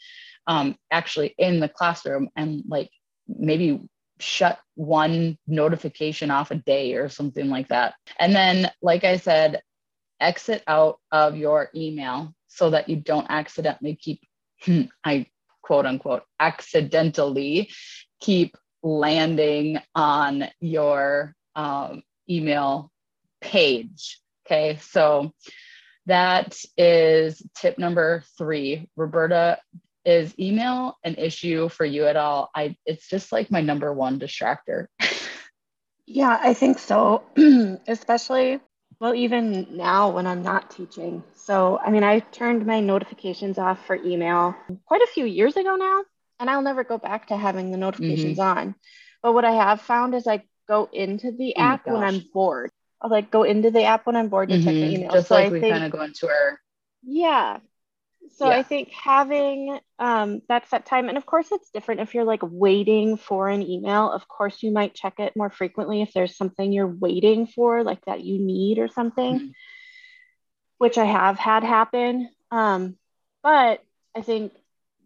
um, 0.48 0.76
actually 0.92 1.34
in 1.38 1.60
the 1.60 1.70
classroom 1.70 2.30
and 2.36 2.64
like 2.68 2.90
maybe 3.28 3.82
shut 4.20 4.60
one 4.76 5.38
notification 5.48 6.32
off 6.32 6.52
a 6.52 6.56
day 6.56 6.94
or 6.94 7.10
something 7.10 7.50
like 7.50 7.68
that. 7.70 7.96
And 8.20 8.34
then 8.34 8.72
like 8.82 9.04
i 9.04 9.18
said 9.18 9.62
exit 10.24 10.64
out 10.68 11.00
of 11.12 11.36
your 11.36 11.70
email 11.76 12.34
so 12.48 12.70
that 12.70 12.90
you 12.90 12.96
don't 12.96 13.28
accidentally 13.30 13.96
keep 13.96 14.22
i 15.04 15.26
quote 15.62 15.86
unquote 15.86 16.24
accidentally 16.40 17.70
keep 18.22 18.56
landing 18.84 19.80
on 19.96 20.46
your 20.60 21.34
um, 21.56 22.04
email 22.30 22.92
page. 23.42 24.20
Okay, 24.46 24.78
so 24.82 25.32
that 26.06 26.58
is 26.78 27.42
tip 27.56 27.78
number 27.78 28.24
three. 28.38 28.90
Roberta, 28.96 29.60
is 30.06 30.38
email 30.38 30.98
an 31.04 31.16
issue 31.16 31.70
for 31.70 31.86
you 31.86 32.06
at 32.06 32.18
all? 32.18 32.50
I 32.54 32.76
it's 32.86 33.08
just 33.08 33.32
like 33.32 33.50
my 33.50 33.62
number 33.62 33.92
one 33.94 34.20
distractor. 34.20 34.88
yeah, 36.06 36.38
I 36.42 36.54
think 36.54 36.80
so. 36.80 37.24
Especially 37.88 38.60
well, 39.04 39.14
even 39.14 39.68
now 39.76 40.12
when 40.12 40.26
I'm 40.26 40.44
not 40.44 40.72
teaching. 40.72 41.26
So, 41.36 41.78
I 41.78 41.92
mean, 41.92 42.06
I 42.06 42.20
turned 42.20 42.66
my 42.66 42.80
notifications 42.80 43.58
off 43.58 43.86
for 43.86 43.98
email 43.98 44.56
quite 44.86 45.02
a 45.02 45.12
few 45.14 45.26
years 45.26 45.58
ago 45.58 45.76
now 45.76 46.04
and 46.40 46.50
I'll 46.50 46.62
never 46.62 46.86
go 46.86 46.98
back 46.98 47.28
to 47.28 47.36
having 47.36 47.70
the 47.70 47.78
notifications 47.78 48.38
mm-hmm. 48.38 48.60
on. 48.60 48.76
But 49.22 49.34
what 49.34 49.44
I 49.44 49.52
have 49.52 49.82
found 49.82 50.16
is 50.16 50.26
I 50.26 50.44
go 50.70 50.88
into 50.94 51.34
the 51.34 51.54
oh 51.58 51.62
app 51.62 51.86
when 51.86 52.02
I'm 52.02 52.24
bored. 52.34 52.72
I'll 53.02 53.10
like 53.10 53.30
go 53.30 53.44
into 53.44 53.72
the 53.72 53.84
app 53.84 54.06
when 54.06 54.16
I'm 54.16 54.30
bored 54.30 54.48
to 54.48 54.56
mm-hmm. 54.56 54.64
check 54.64 54.74
the 54.74 54.82
mm-hmm. 54.84 54.96
email. 54.96 55.12
Just 55.12 55.28
so 55.28 55.36
like 55.36 55.48
I 55.48 55.50
we 55.50 55.60
kind 55.60 55.84
of 55.84 55.92
go 55.92 56.02
into 56.02 56.30
our 56.30 56.62
yeah. 57.04 57.58
So 58.32 58.50
yeah. 58.50 58.58
I 58.58 58.64
think 58.64 58.90
having 58.90 59.80
um, 60.00 60.42
that 60.50 60.70
set 60.70 60.86
time, 60.86 61.08
and 61.10 61.18
of 61.18 61.26
course 61.26 61.52
it's 61.52 61.70
different 61.70 62.02
if 62.02 62.14
you're 62.14 62.24
like 62.24 62.42
waiting 62.44 63.18
for 63.18 63.48
an 63.50 63.62
email. 63.62 64.12
Of 64.12 64.28
course 64.28 64.64
you 64.64 64.72
might 64.72 64.96
check 64.96 65.20
it 65.20 65.34
more 65.36 65.50
frequently 65.50 66.02
if 66.02 66.14
there's 66.14 66.36
something 66.36 66.72
you're 66.72 66.88
waiting 66.88 67.48
for, 67.48 67.84
like 67.84 68.04
that 68.06 68.24
you 68.24 68.40
need 68.40 68.80
or 68.80 68.88
something, 68.88 69.36
mm-hmm. 69.36 69.48
which 70.80 70.98
I 70.98 71.06
have 71.06 71.38
had 71.38 71.64
happen. 71.64 72.30
Um, 72.50 72.98
but 73.44 73.84
I 74.16 74.22
think 74.22 74.54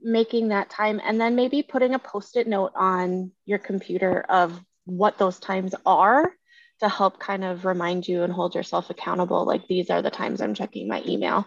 making 0.01 0.49
that 0.49 0.69
time 0.69 1.01
and 1.03 1.19
then 1.19 1.35
maybe 1.35 1.63
putting 1.63 1.93
a 1.93 1.99
post-it 1.99 2.47
note 2.47 2.71
on 2.75 3.31
your 3.45 3.57
computer 3.57 4.23
of 4.29 4.59
what 4.85 5.17
those 5.17 5.39
times 5.39 5.73
are 5.85 6.31
to 6.79 6.87
help 6.87 7.19
kind 7.19 7.43
of 7.43 7.65
remind 7.65 8.07
you 8.07 8.21
and 8.21 8.31
hold 8.31 8.53
yourself 8.53 8.89
accountable 8.89 9.45
like 9.45 9.67
these 9.67 9.89
are 9.89 10.03
the 10.03 10.11
times 10.11 10.39
i'm 10.39 10.53
checking 10.53 10.87
my 10.87 11.01
email 11.07 11.45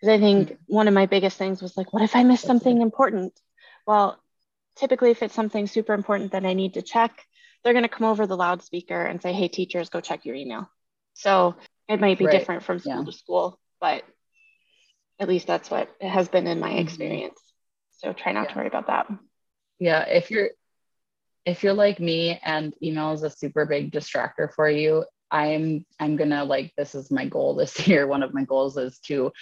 because 0.00 0.14
i 0.14 0.18
think 0.18 0.48
mm-hmm. 0.50 0.74
one 0.74 0.88
of 0.88 0.94
my 0.94 1.06
biggest 1.06 1.36
things 1.36 1.62
was 1.62 1.76
like 1.76 1.92
what 1.92 2.02
if 2.02 2.16
i 2.16 2.22
miss 2.22 2.40
something 2.40 2.80
important 2.80 3.38
well 3.86 4.20
typically 4.76 5.10
if 5.10 5.22
it's 5.22 5.34
something 5.34 5.66
super 5.66 5.94
important 5.94 6.32
that 6.32 6.46
i 6.46 6.52
need 6.52 6.74
to 6.74 6.82
check 6.82 7.24
they're 7.62 7.74
going 7.74 7.82
to 7.82 7.88
come 7.88 8.06
over 8.06 8.26
the 8.26 8.36
loudspeaker 8.36 9.04
and 9.04 9.20
say 9.20 9.32
hey 9.32 9.48
teachers 9.48 9.90
go 9.90 10.00
check 10.00 10.24
your 10.24 10.34
email 10.34 10.68
so 11.14 11.54
it 11.88 12.00
might 12.00 12.18
be 12.18 12.26
right. 12.26 12.32
different 12.32 12.62
from 12.62 12.78
school 12.78 12.98
yeah. 12.98 13.04
to 13.04 13.12
school 13.12 13.60
but 13.80 14.02
at 15.18 15.28
least 15.28 15.46
that's 15.46 15.70
what 15.70 15.88
it 16.00 16.08
has 16.08 16.28
been 16.28 16.46
in 16.46 16.60
my 16.60 16.70
mm-hmm. 16.70 16.78
experience 16.78 17.38
so 18.00 18.14
try 18.14 18.32
not 18.32 18.48
yeah. 18.48 18.52
to 18.52 18.58
worry 18.58 18.66
about 18.66 18.86
that. 18.86 19.06
Yeah. 19.78 20.02
If 20.02 20.30
you're, 20.30 20.50
if 21.44 21.62
you're 21.62 21.74
like 21.74 22.00
me 22.00 22.40
and 22.42 22.74
email 22.82 23.12
is 23.12 23.22
a 23.22 23.30
super 23.30 23.66
big 23.66 23.92
distractor 23.92 24.52
for 24.54 24.70
you, 24.70 25.04
I'm, 25.30 25.84
I'm 25.98 26.16
going 26.16 26.30
to 26.30 26.44
like, 26.44 26.72
this 26.76 26.94
is 26.94 27.10
my 27.10 27.26
goal 27.26 27.54
this 27.54 27.86
year. 27.86 28.06
One 28.06 28.22
of 28.22 28.32
my 28.32 28.44
goals 28.44 28.78
is 28.78 28.98
to 29.06 29.32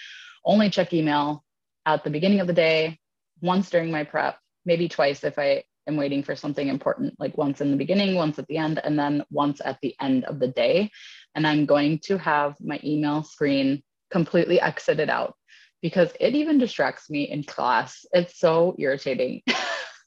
only 0.49 0.71
check 0.71 0.93
email 0.93 1.45
at 1.87 2.02
the 2.02 2.11
beginning 2.11 2.40
of 2.40 2.47
the 2.49 2.52
day, 2.52 2.99
once 3.40 3.71
during 3.71 3.90
my 3.90 4.02
prep, 4.02 4.38
maybe 4.64 4.88
twice 4.88 5.23
if 5.23 5.38
I 5.38 5.62
am 5.87 5.97
waiting 5.97 6.23
for 6.23 6.35
something 6.35 6.67
important, 6.67 7.14
like 7.21 7.38
once 7.38 7.61
in 7.61 7.71
the 7.71 7.76
beginning, 7.76 8.17
once 8.17 8.38
at 8.38 8.47
the 8.49 8.57
end, 8.57 8.81
and 8.83 8.99
then 8.99 9.23
once 9.31 9.61
at 9.64 9.78
the 9.83 9.95
end 10.00 10.25
of 10.25 10.40
the 10.40 10.49
day. 10.49 10.90
And 11.35 11.47
I'm 11.47 11.67
going 11.67 12.00
to 12.05 12.19
have 12.19 12.57
my 12.61 12.81
email 12.83 13.23
screen 13.23 13.83
completely 14.11 14.61
exited 14.61 15.11
out 15.11 15.35
because 15.83 16.11
it 16.19 16.35
even 16.35 16.59
distracts 16.59 17.09
me 17.09 17.25
in 17.25 17.45
class. 17.45 18.05
It's 18.12 18.38
so 18.38 18.75
irritating. 18.78 19.43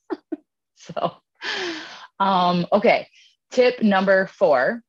so, 0.75 1.13
um, 2.19 2.67
okay. 2.71 3.07
Tip 3.51 3.81
number 3.81 4.27
four 4.27 4.81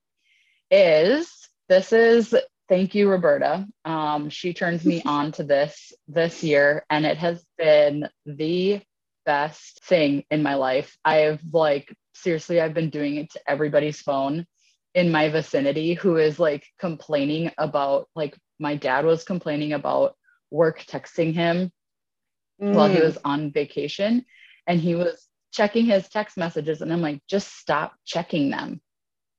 is 0.70 1.30
this 1.68 1.92
is 1.92 2.34
thank 2.72 2.94
you, 2.94 3.10
Roberta. 3.10 3.66
Um, 3.84 4.30
she 4.30 4.54
turned 4.54 4.82
me 4.82 5.02
on 5.04 5.30
to 5.32 5.44
this 5.44 5.92
this 6.08 6.42
year, 6.42 6.86
and 6.88 7.04
it 7.04 7.18
has 7.18 7.44
been 7.58 8.08
the 8.24 8.80
best 9.26 9.84
thing 9.84 10.24
in 10.30 10.42
my 10.42 10.54
life. 10.54 10.96
I've 11.04 11.42
like 11.52 11.94
seriously, 12.14 12.62
I've 12.62 12.72
been 12.72 12.88
doing 12.88 13.16
it 13.16 13.30
to 13.32 13.40
everybody's 13.46 14.00
phone 14.00 14.46
in 14.94 15.12
my 15.12 15.28
vicinity 15.28 15.92
who 15.92 16.16
is 16.16 16.38
like 16.38 16.64
complaining 16.80 17.50
about 17.58 18.08
like 18.14 18.38
my 18.58 18.74
dad 18.74 19.04
was 19.04 19.22
complaining 19.22 19.74
about 19.74 20.16
work 20.50 20.80
texting 20.80 21.34
him 21.34 21.70
mm. 22.62 22.72
while 22.72 22.88
he 22.88 23.00
mm. 23.00 23.04
was 23.04 23.18
on 23.22 23.52
vacation 23.52 24.24
and 24.66 24.80
he 24.80 24.94
was 24.94 25.28
checking 25.52 25.84
his 25.84 26.08
text 26.08 26.38
messages 26.38 26.80
and 26.80 26.90
I'm 26.90 27.02
like 27.02 27.20
just 27.28 27.54
stop 27.54 27.94
checking 28.06 28.50
them 28.50 28.80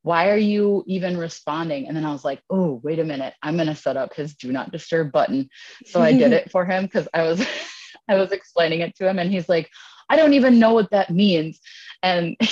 why 0.04 0.30
are 0.30 0.38
you 0.38 0.84
even 0.86 1.18
responding 1.18 1.88
and 1.88 1.98
then 1.98 2.06
I 2.06 2.12
was 2.12 2.24
like 2.24 2.42
oh 2.50 2.80
wait 2.84 3.00
a 3.00 3.04
minute 3.04 3.34
I'm 3.42 3.56
going 3.56 3.68
to 3.68 3.76
set 3.76 3.98
up 3.98 4.14
his 4.14 4.36
do 4.36 4.52
not 4.52 4.72
disturb 4.72 5.12
button 5.12 5.50
so 5.86 6.02
I 6.02 6.14
did 6.14 6.34
it 6.34 6.52
for 6.52 6.66
him 6.66 6.88
cuz 6.88 7.08
I 7.14 7.24
was 7.24 7.46
I 8.10 8.16
was 8.16 8.32
explaining 8.32 8.82
it 8.82 8.96
to 8.98 9.08
him 9.08 9.20
and 9.20 9.32
he's 9.32 9.50
like 9.50 9.70
I 10.10 10.16
don't 10.16 10.34
even 10.34 10.60
know 10.60 10.74
what 10.74 10.92
that 10.92 11.10
means 11.10 11.60
and 12.02 12.38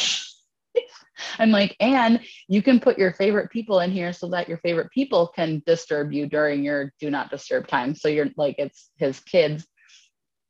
I'm 1.39 1.51
like, 1.51 1.75
and 1.79 2.19
you 2.47 2.61
can 2.61 2.79
put 2.79 2.97
your 2.97 3.13
favorite 3.13 3.51
people 3.51 3.79
in 3.79 3.91
here 3.91 4.13
so 4.13 4.29
that 4.29 4.47
your 4.47 4.57
favorite 4.59 4.91
people 4.91 5.31
can 5.35 5.61
disturb 5.65 6.11
you 6.11 6.27
during 6.27 6.63
your 6.63 6.93
do 6.99 7.09
not 7.09 7.29
disturb 7.29 7.67
time. 7.67 7.95
So 7.95 8.07
you're 8.07 8.29
like, 8.37 8.55
it's 8.57 8.89
his 8.97 9.19
kids 9.19 9.67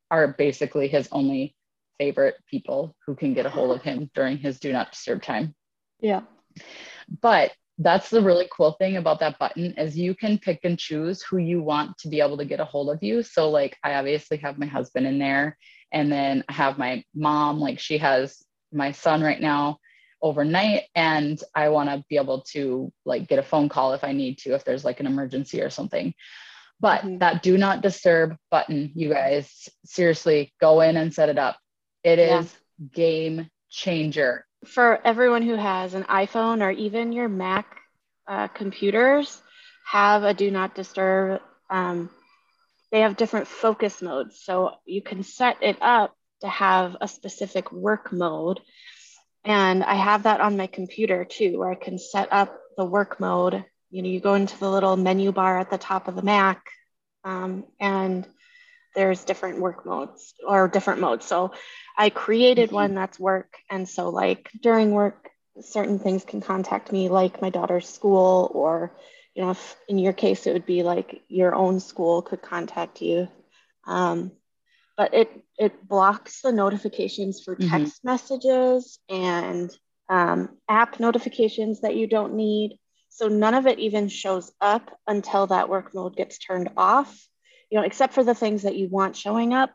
are 0.09 0.29
basically 0.37 0.87
his 0.87 1.07
only 1.11 1.55
favorite 1.97 2.35
people 2.49 2.95
who 3.05 3.15
can 3.15 3.33
get 3.33 3.45
a 3.45 3.49
hold 3.49 3.75
of 3.75 3.83
him 3.83 4.09
during 4.15 4.37
his 4.37 4.59
do 4.59 4.71
not 4.71 4.91
disturb 4.91 5.21
time. 5.21 5.55
Yeah. 5.99 6.21
But 7.21 7.51
that's 7.77 8.09
the 8.09 8.21
really 8.21 8.47
cool 8.51 8.73
thing 8.73 8.97
about 8.97 9.19
that 9.19 9.39
button 9.39 9.73
is 9.77 9.97
you 9.97 10.13
can 10.13 10.37
pick 10.37 10.59
and 10.63 10.77
choose 10.77 11.21
who 11.23 11.37
you 11.37 11.61
want 11.61 11.97
to 11.97 12.09
be 12.09 12.21
able 12.21 12.37
to 12.37 12.45
get 12.45 12.59
a 12.59 12.65
hold 12.65 12.89
of 12.89 13.01
you. 13.01 13.23
So 13.23 13.49
like 13.49 13.77
I 13.83 13.95
obviously 13.95 14.37
have 14.37 14.59
my 14.59 14.67
husband 14.67 15.07
in 15.07 15.17
there 15.17 15.57
and 15.91 16.11
then 16.11 16.43
I 16.47 16.53
have 16.53 16.77
my 16.77 17.03
mom 17.15 17.59
like 17.59 17.79
she 17.79 17.97
has 17.97 18.43
my 18.71 18.91
son 18.91 19.21
right 19.21 19.41
now 19.41 19.79
overnight 20.21 20.83
and 20.93 21.41
I 21.55 21.69
want 21.69 21.89
to 21.89 22.03
be 22.07 22.17
able 22.17 22.41
to 22.51 22.91
like 23.05 23.27
get 23.27 23.39
a 23.39 23.43
phone 23.43 23.69
call 23.69 23.93
if 23.93 24.03
I 24.03 24.11
need 24.11 24.37
to 24.39 24.53
if 24.53 24.63
there's 24.63 24.85
like 24.85 24.99
an 24.99 25.07
emergency 25.07 25.61
or 25.61 25.69
something. 25.69 26.13
But 26.79 27.01
mm-hmm. 27.01 27.17
that 27.19 27.43
do 27.43 27.57
not 27.57 27.81
disturb 27.81 28.35
button, 28.49 28.91
you 28.95 29.09
guys, 29.09 29.69
seriously, 29.85 30.53
go 30.59 30.81
in 30.81 30.97
and 30.97 31.13
set 31.13 31.29
it 31.29 31.37
up. 31.37 31.57
It 32.03 32.19
is 32.19 32.55
yeah. 32.79 32.87
game 32.93 33.49
changer. 33.69 34.45
For 34.65 34.99
everyone 35.05 35.41
who 35.41 35.55
has 35.55 35.93
an 35.93 36.03
iPhone 36.03 36.61
or 36.61 36.71
even 36.71 37.11
your 37.11 37.29
Mac 37.29 37.65
uh, 38.27 38.47
computers, 38.47 39.41
have 39.85 40.23
a 40.23 40.33
do 40.33 40.51
not 40.51 40.75
disturb. 40.75 41.41
Um, 41.69 42.09
they 42.91 43.01
have 43.01 43.17
different 43.17 43.47
focus 43.47 44.01
modes. 44.01 44.41
So 44.43 44.71
you 44.85 45.01
can 45.01 45.23
set 45.23 45.57
it 45.61 45.77
up 45.81 46.15
to 46.41 46.47
have 46.47 46.97
a 47.01 47.07
specific 47.07 47.71
work 47.71 48.11
mode 48.11 48.59
and 49.43 49.83
I 49.83 49.95
have 49.95 50.23
that 50.23 50.41
on 50.41 50.57
my 50.57 50.67
computer 50.67 51.25
too, 51.25 51.57
where 51.57 51.71
I 51.71 51.75
can 51.75 51.97
set 51.97 52.31
up 52.31 52.59
the 52.77 52.85
work 52.85 53.19
mode. 53.19 53.65
You 53.89 54.03
know, 54.03 54.09
you 54.09 54.19
go 54.19 54.35
into 54.35 54.57
the 54.57 54.69
little 54.69 54.95
menu 54.95 55.31
bar 55.31 55.59
at 55.59 55.69
the 55.69 55.77
top 55.77 56.07
of 56.07 56.15
the 56.15 56.21
Mac, 56.21 56.63
um, 57.23 57.65
and 57.79 58.25
there's 58.95 59.23
different 59.23 59.59
work 59.59 59.85
modes 59.85 60.33
or 60.47 60.67
different 60.67 61.01
modes. 61.01 61.25
So 61.25 61.51
I 61.97 62.09
created 62.09 62.69
Mhm. 62.69 62.73
one 62.73 62.95
that's 62.95 63.19
work. 63.19 63.57
And 63.69 63.87
so, 63.87 64.09
like 64.09 64.49
during 64.61 64.91
work, 64.91 65.29
certain 65.61 65.99
things 65.99 66.25
can 66.25 66.41
contact 66.41 66.91
me, 66.91 67.09
like 67.09 67.41
my 67.41 67.49
daughter's 67.49 67.87
school, 67.89 68.51
or, 68.53 68.95
you 69.35 69.43
know, 69.43 69.51
if 69.51 69.75
in 69.87 69.97
your 69.97 70.13
case, 70.13 70.47
it 70.47 70.53
would 70.53 70.65
be 70.65 70.83
like 70.83 71.21
your 71.27 71.55
own 71.55 71.79
school 71.79 72.21
could 72.21 72.41
contact 72.41 73.01
you. 73.01 73.27
Um, 73.85 74.31
but 74.97 75.13
it, 75.13 75.43
it 75.57 75.87
blocks 75.87 76.41
the 76.41 76.51
notifications 76.51 77.43
for 77.43 77.55
Mhm. 77.55 77.69
text 77.69 78.03
messages 78.03 78.99
and 79.09 79.75
um, 80.09 80.57
app 80.67 80.99
notifications 80.99 81.81
that 81.81 81.95
you 81.95 82.07
don't 82.07 82.35
need. 82.35 82.77
So 83.09 83.27
none 83.27 83.53
of 83.53 83.67
it 83.67 83.79
even 83.79 84.09
shows 84.09 84.51
up 84.61 84.97
until 85.07 85.47
that 85.47 85.69
work 85.69 85.93
mode 85.93 86.15
gets 86.15 86.37
turned 86.37 86.69
off, 86.77 87.27
you 87.71 87.79
know, 87.79 87.85
except 87.85 88.13
for 88.13 88.23
the 88.23 88.35
things 88.35 88.63
that 88.63 88.75
you 88.75 88.89
want 88.89 89.15
showing 89.15 89.53
up. 89.53 89.71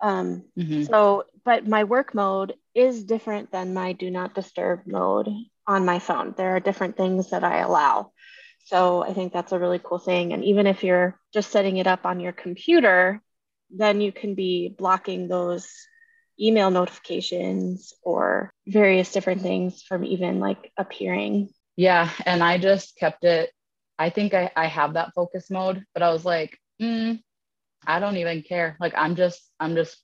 Um, 0.00 0.44
Mhm. 0.58 0.86
so, 0.86 1.24
but 1.44 1.66
my 1.68 1.84
work 1.84 2.14
mode 2.14 2.54
is 2.74 3.04
different 3.04 3.50
than 3.52 3.74
my 3.74 3.92
do 3.92 4.10
not 4.10 4.34
disturb 4.34 4.86
mode 4.86 5.28
on 5.66 5.84
my 5.84 5.98
phone. 5.98 6.34
There 6.36 6.56
are 6.56 6.60
different 6.60 6.96
things 6.96 7.30
that 7.30 7.44
I 7.44 7.58
allow. 7.58 8.12
So 8.66 9.04
I 9.04 9.12
think 9.12 9.32
that's 9.32 9.52
a 9.52 9.58
really 9.58 9.80
cool 9.82 9.98
thing. 9.98 10.32
And 10.32 10.44
even 10.44 10.66
if 10.66 10.84
you're 10.84 11.18
just 11.32 11.50
setting 11.50 11.76
it 11.78 11.86
up 11.86 12.06
on 12.06 12.20
your 12.20 12.32
computer, 12.32 13.22
then 13.70 14.00
you 14.00 14.12
can 14.12 14.34
be 14.34 14.68
blocking 14.68 15.28
those 15.28 15.68
email 16.40 16.70
notifications 16.70 17.92
or 18.02 18.52
various 18.66 19.12
different 19.12 19.42
things 19.42 19.82
from 19.82 20.04
even 20.04 20.40
like 20.40 20.72
appearing. 20.76 21.50
Yeah. 21.76 22.10
And 22.26 22.42
I 22.42 22.58
just 22.58 22.96
kept 22.96 23.24
it. 23.24 23.50
I 23.98 24.10
think 24.10 24.34
I, 24.34 24.50
I 24.56 24.66
have 24.66 24.94
that 24.94 25.12
focus 25.14 25.50
mode, 25.50 25.84
but 25.94 26.02
I 26.02 26.10
was 26.10 26.24
like, 26.24 26.58
mm, 26.80 27.20
I 27.86 28.00
don't 28.00 28.16
even 28.16 28.42
care. 28.42 28.76
Like 28.80 28.94
I'm 28.96 29.16
just, 29.16 29.42
I'm 29.60 29.74
just 29.74 29.98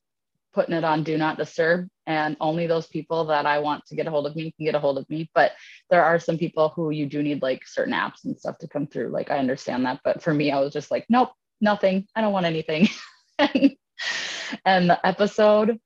putting 0.52 0.74
it 0.74 0.84
on 0.84 1.04
do 1.04 1.16
not 1.16 1.38
disturb 1.38 1.88
and 2.10 2.36
only 2.40 2.66
those 2.66 2.88
people 2.88 3.26
that 3.26 3.46
I 3.46 3.60
want 3.60 3.86
to 3.86 3.94
get 3.94 4.08
a 4.08 4.10
hold 4.10 4.26
of 4.26 4.34
me 4.34 4.50
can 4.50 4.66
get 4.66 4.74
a 4.74 4.80
hold 4.80 4.98
of 4.98 5.08
me. 5.08 5.30
But 5.32 5.52
there 5.90 6.04
are 6.04 6.18
some 6.18 6.38
people 6.38 6.70
who 6.70 6.90
you 6.90 7.06
do 7.06 7.22
need 7.22 7.40
like 7.40 7.64
certain 7.66 7.94
apps 7.94 8.24
and 8.24 8.36
stuff 8.36 8.58
to 8.58 8.68
come 8.68 8.88
through. 8.88 9.10
Like 9.10 9.30
I 9.30 9.38
understand 9.38 9.86
that. 9.86 10.00
But 10.02 10.20
for 10.20 10.34
me, 10.34 10.50
I 10.50 10.58
was 10.58 10.72
just 10.72 10.90
like, 10.90 11.06
nope, 11.08 11.30
nothing. 11.60 12.08
I 12.16 12.20
don't 12.20 12.32
want 12.32 12.46
anything. 12.46 12.88
and 13.38 14.90
the 14.90 14.98
episode 15.06 15.78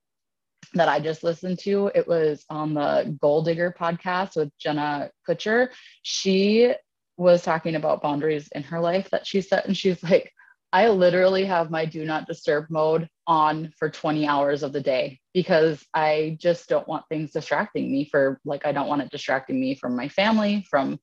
that 0.73 0.89
I 0.89 0.99
just 0.99 1.23
listened 1.23 1.59
to, 1.61 1.91
it 1.95 2.09
was 2.09 2.47
on 2.49 2.73
the 2.73 3.17
Goal 3.21 3.43
Digger 3.43 3.75
podcast 3.79 4.37
with 4.37 4.51
Jenna 4.59 5.11
Kutcher. 5.29 5.69
She 6.03 6.73
was 7.19 7.43
talking 7.43 7.75
about 7.75 8.01
boundaries 8.01 8.49
in 8.53 8.63
her 8.63 8.81
life 8.81 9.11
that 9.11 9.27
she 9.27 9.43
set, 9.43 9.67
and 9.67 9.77
she's 9.77 10.03
like, 10.03 10.33
I 10.75 10.89
literally 10.89 11.45
have 11.45 11.71
my 11.71 11.85
do 11.85 12.05
not 12.05 12.27
disturb 12.27 12.67
mode 12.69 13.09
on 13.29 13.73
for 13.79 13.89
20 13.89 14.27
hours 14.27 14.65
of 14.65 14.73
the 14.73 14.81
day 14.81 15.21
because 15.33 15.87
I 15.95 16.37
just 16.41 16.69
don't 16.69 16.89
want 16.89 17.05
things 17.09 17.31
distracting 17.31 17.93
me 17.93 18.07
for 18.11 18.41
like 18.45 18.67
I 18.67 18.73
don't 18.73 18.89
want 18.89 19.01
it 19.01 19.09
distracting 19.09 19.61
me 19.61 19.77
from 19.77 19.95
my 19.95 20.09
family, 20.09 20.67
from 20.69 20.99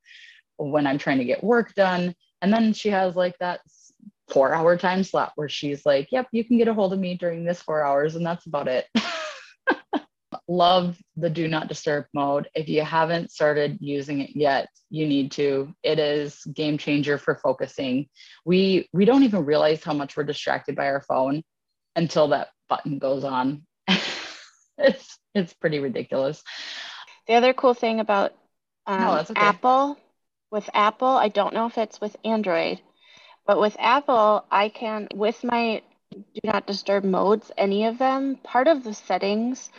when 0.58 0.86
I'm 0.86 0.98
trying 0.98 1.20
to 1.20 1.24
get 1.24 1.42
work 1.42 1.74
done. 1.74 2.14
And 2.42 2.52
then 2.52 2.74
she 2.74 2.90
has 2.90 3.16
like 3.16 3.38
that 3.40 3.62
four 4.30 4.54
hour 4.54 4.76
time 4.76 5.06
slot 5.06 5.32
where 5.38 5.48
she's 5.48 5.86
like, 5.86 6.10
Yep, 6.12 6.28
you 6.34 6.44
can 6.44 6.58
get 6.58 6.68
a 6.68 6.74
hold 6.74 6.92
of 6.92 7.00
me 7.00 7.16
during 7.16 7.46
this 7.46 7.62
four 7.62 7.82
hours, 7.82 8.18
and 8.18 8.26
that's 8.26 8.48
about 8.48 8.68
it. 8.68 8.88
Love 10.48 10.98
the 11.16 11.30
do 11.30 11.48
not 11.48 11.68
disturb 11.68 12.06
mode. 12.14 12.48
If 12.56 12.70
you 12.70 12.84
haven't 12.84 13.32
started 13.32 13.78
using 13.82 14.22
it 14.22 14.32
yet, 14.34 14.70
you 14.90 15.08
need 15.08 15.32
to. 15.34 15.74
It 15.84 16.00
is 16.00 16.44
game 16.54 16.78
changer 16.78 17.18
for 17.18 17.36
focusing. 17.36 18.08
We 18.46 18.88
we 18.94 19.06
don't 19.06 19.24
even 19.24 19.46
realize 19.46 19.84
how 19.84 19.94
much 19.94 20.16
we're 20.16 20.24
distracted 20.24 20.76
by 20.76 20.88
our 20.88 21.02
phone 21.02 21.44
until 21.96 22.30
that 22.30 22.50
button 22.70 23.00
goes 23.00 23.24
on. 23.24 23.66
it's 24.78 25.20
it's 25.34 25.54
pretty 25.54 25.80
ridiculous. 25.80 26.44
The 27.28 27.36
other 27.36 27.54
cool 27.54 27.74
thing 27.74 28.00
about 28.00 28.34
um, 28.88 29.02
No, 29.02 29.18
okay. 29.18 29.34
Apple, 29.36 29.98
with 30.52 30.70
Apple, 30.74 31.08
I 31.08 31.30
don't 31.30 31.54
know 31.54 31.68
if 31.68 31.78
it's 31.78 32.02
with 32.02 32.16
Android, 32.26 32.82
but 33.46 33.60
with 33.60 33.76
Apple, 33.80 34.46
I 34.52 34.70
can, 34.70 35.08
with 35.14 35.44
my 35.44 35.82
do 36.12 36.42
not 36.44 36.68
disturb 36.68 37.06
modes, 37.06 37.52
any 37.58 37.86
of 37.86 37.98
them, 37.98 38.36
part 38.44 38.68
of 38.68 38.84
the 38.84 38.94
settings 38.94 39.70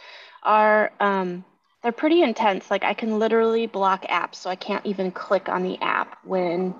are, 0.42 0.92
um, 1.00 1.44
they're 1.82 1.92
pretty 1.92 2.22
intense. 2.22 2.70
Like 2.70 2.84
I 2.84 2.94
can 2.94 3.18
literally 3.18 3.66
block 3.66 4.04
apps, 4.04 4.36
so 4.36 4.50
I 4.50 4.56
can't 4.56 4.86
even 4.86 5.10
click 5.10 5.48
on 5.48 5.62
the 5.62 5.80
app 5.80 6.18
when 6.24 6.74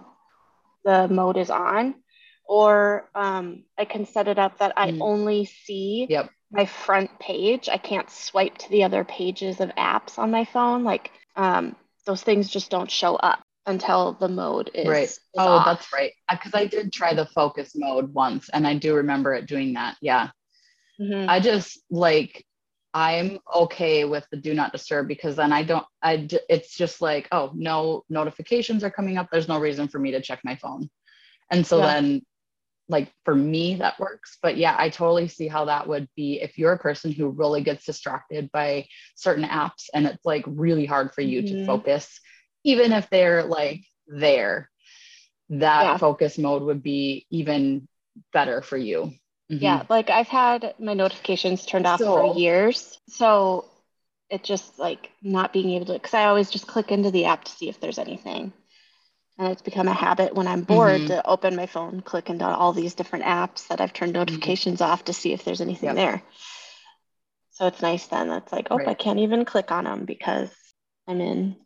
the 0.84 1.08
mode 1.08 1.36
is 1.36 1.50
on. 1.50 1.94
Or 2.44 3.08
um, 3.14 3.64
I 3.78 3.84
can 3.84 4.04
set 4.06 4.28
it 4.28 4.38
up 4.38 4.58
that 4.58 4.72
I 4.76 4.90
Mm. 4.90 5.00
only 5.00 5.44
see 5.46 6.06
Yep. 6.10 6.30
my 6.50 6.66
front 6.66 7.18
page. 7.18 7.68
I 7.68 7.78
can't 7.78 8.10
swipe 8.10 8.58
to 8.58 8.70
the 8.70 8.84
other 8.84 9.04
pages 9.04 9.60
of 9.60 9.70
apps 9.70 10.18
on 10.18 10.30
my 10.30 10.44
phone. 10.44 10.84
Like 10.84 11.10
um, 11.36 11.76
those 12.04 12.22
things 12.22 12.50
just 12.50 12.70
don't 12.70 12.90
show 12.90 13.16
up 13.16 13.42
until 13.66 14.14
the 14.14 14.28
mode 14.28 14.70
is, 14.74 14.86
right. 14.88 15.04
is 15.08 15.18
Oh, 15.38 15.58
off. 15.58 15.66
that's 15.66 15.92
right. 15.92 16.12
Because 16.30 16.52
I 16.54 16.66
did 16.66 16.92
try 16.92 17.14
the 17.14 17.26
focus 17.26 17.72
mode 17.74 18.12
once 18.12 18.48
and 18.50 18.66
I 18.66 18.76
do 18.76 18.96
remember 18.96 19.32
it 19.34 19.46
doing 19.46 19.74
that. 19.74 19.96
Yeah. 20.00 20.30
Mhm. 21.00 21.28
I 21.28 21.40
just 21.40 21.80
like 21.90 22.44
I'm 22.94 23.38
okay 23.54 24.04
with 24.04 24.26
the 24.30 24.36
do 24.36 24.54
not 24.54 24.72
disturb 24.72 25.08
because 25.08 25.36
then 25.36 25.52
I 25.52 25.62
don't 25.62 25.86
I 26.02 26.28
it's 26.48 26.76
just 26.76 27.00
like 27.00 27.28
oh 27.32 27.50
no 27.54 28.04
notifications 28.10 28.84
are 28.84 28.90
coming 28.90 29.16
up 29.16 29.28
there's 29.30 29.48
no 29.48 29.58
reason 29.58 29.88
for 29.88 29.98
me 29.98 30.12
to 30.12 30.20
check 30.20 30.40
my 30.44 30.56
phone. 30.56 30.90
And 31.50 31.66
so 31.66 31.78
Yeah. 31.78 31.86
then 31.86 32.22
like 32.88 33.12
for 33.24 33.34
me 33.34 33.76
that 33.76 33.98
works 33.98 34.38
but 34.42 34.56
yeah 34.56 34.74
I 34.78 34.90
totally 34.90 35.28
see 35.28 35.48
how 35.48 35.66
that 35.66 35.88
would 35.88 36.08
be 36.16 36.40
if 36.42 36.58
you're 36.58 36.72
a 36.72 36.78
person 36.78 37.12
who 37.12 37.28
really 37.28 37.62
gets 37.62 37.86
distracted 37.86 38.50
by 38.52 38.86
certain 39.14 39.44
apps 39.44 39.88
and 39.94 40.06
it's 40.06 40.24
like 40.24 40.44
really 40.46 40.84
hard 40.84 41.14
for 41.14 41.22
you 41.22 41.42
to 41.42 41.54
Mhm. 41.54 41.66
focus 41.66 42.20
even 42.64 42.92
if 42.92 43.08
they're 43.08 43.44
like 43.44 43.84
there 44.06 44.68
that 45.48 45.82
Yeah. 45.82 45.96
focus 45.98 46.38
mode 46.38 46.62
would 46.62 46.82
be 46.82 47.26
even 47.30 47.88
better 48.32 48.62
for 48.62 48.76
you. 48.76 49.12
Mhm. 49.52 49.60
Yeah, 49.60 49.82
like 49.88 50.08
I've 50.08 50.28
had 50.28 50.74
my 50.78 50.94
notifications 50.94 51.66
turned 51.66 51.86
off 51.86 52.00
So- 52.00 52.16
for 52.32 52.38
years. 52.38 52.98
So 53.08 53.68
it 54.30 54.42
just 54.42 54.78
like 54.78 55.10
not 55.20 55.52
being 55.52 55.70
able 55.70 55.86
to, 55.86 55.92
because 55.94 56.14
I 56.14 56.24
always 56.24 56.50
just 56.50 56.66
click 56.66 56.90
into 56.90 57.10
the 57.10 57.26
app 57.26 57.44
to 57.44 57.52
see 57.52 57.68
if 57.68 57.78
there's 57.80 57.98
anything. 57.98 58.52
And 59.38 59.48
it's 59.48 59.62
become 59.62 59.88
a 59.88 59.92
habit 59.94 60.34
when 60.34 60.46
I'm 60.46 60.62
bored 60.62 61.02
Mhm. 61.02 61.06
to 61.08 61.26
open 61.26 61.56
my 61.56 61.66
phone, 61.66 62.00
click 62.00 62.30
into 62.30 62.46
all 62.46 62.72
these 62.72 62.94
different 62.94 63.24
apps 63.26 63.66
that 63.68 63.80
I've 63.80 63.92
turned 63.92 64.12
notifications 64.12 64.80
off 64.80 65.04
to 65.04 65.12
see 65.12 65.32
if 65.32 65.44
there's 65.44 65.60
anything 65.60 65.88
Yep. 65.88 65.96
there. 65.96 66.22
So 67.50 67.66
it's 67.66 67.82
nice 67.82 68.06
then. 68.06 68.28
That's 68.28 68.52
like, 68.52 68.68
oh, 68.70 68.78
I 68.86 68.94
can't 68.94 69.18
even 69.18 69.44
click 69.44 69.70
on 69.70 69.84
them 69.84 70.04
because 70.06 70.50
I'm 71.06 71.20
in 71.20 71.56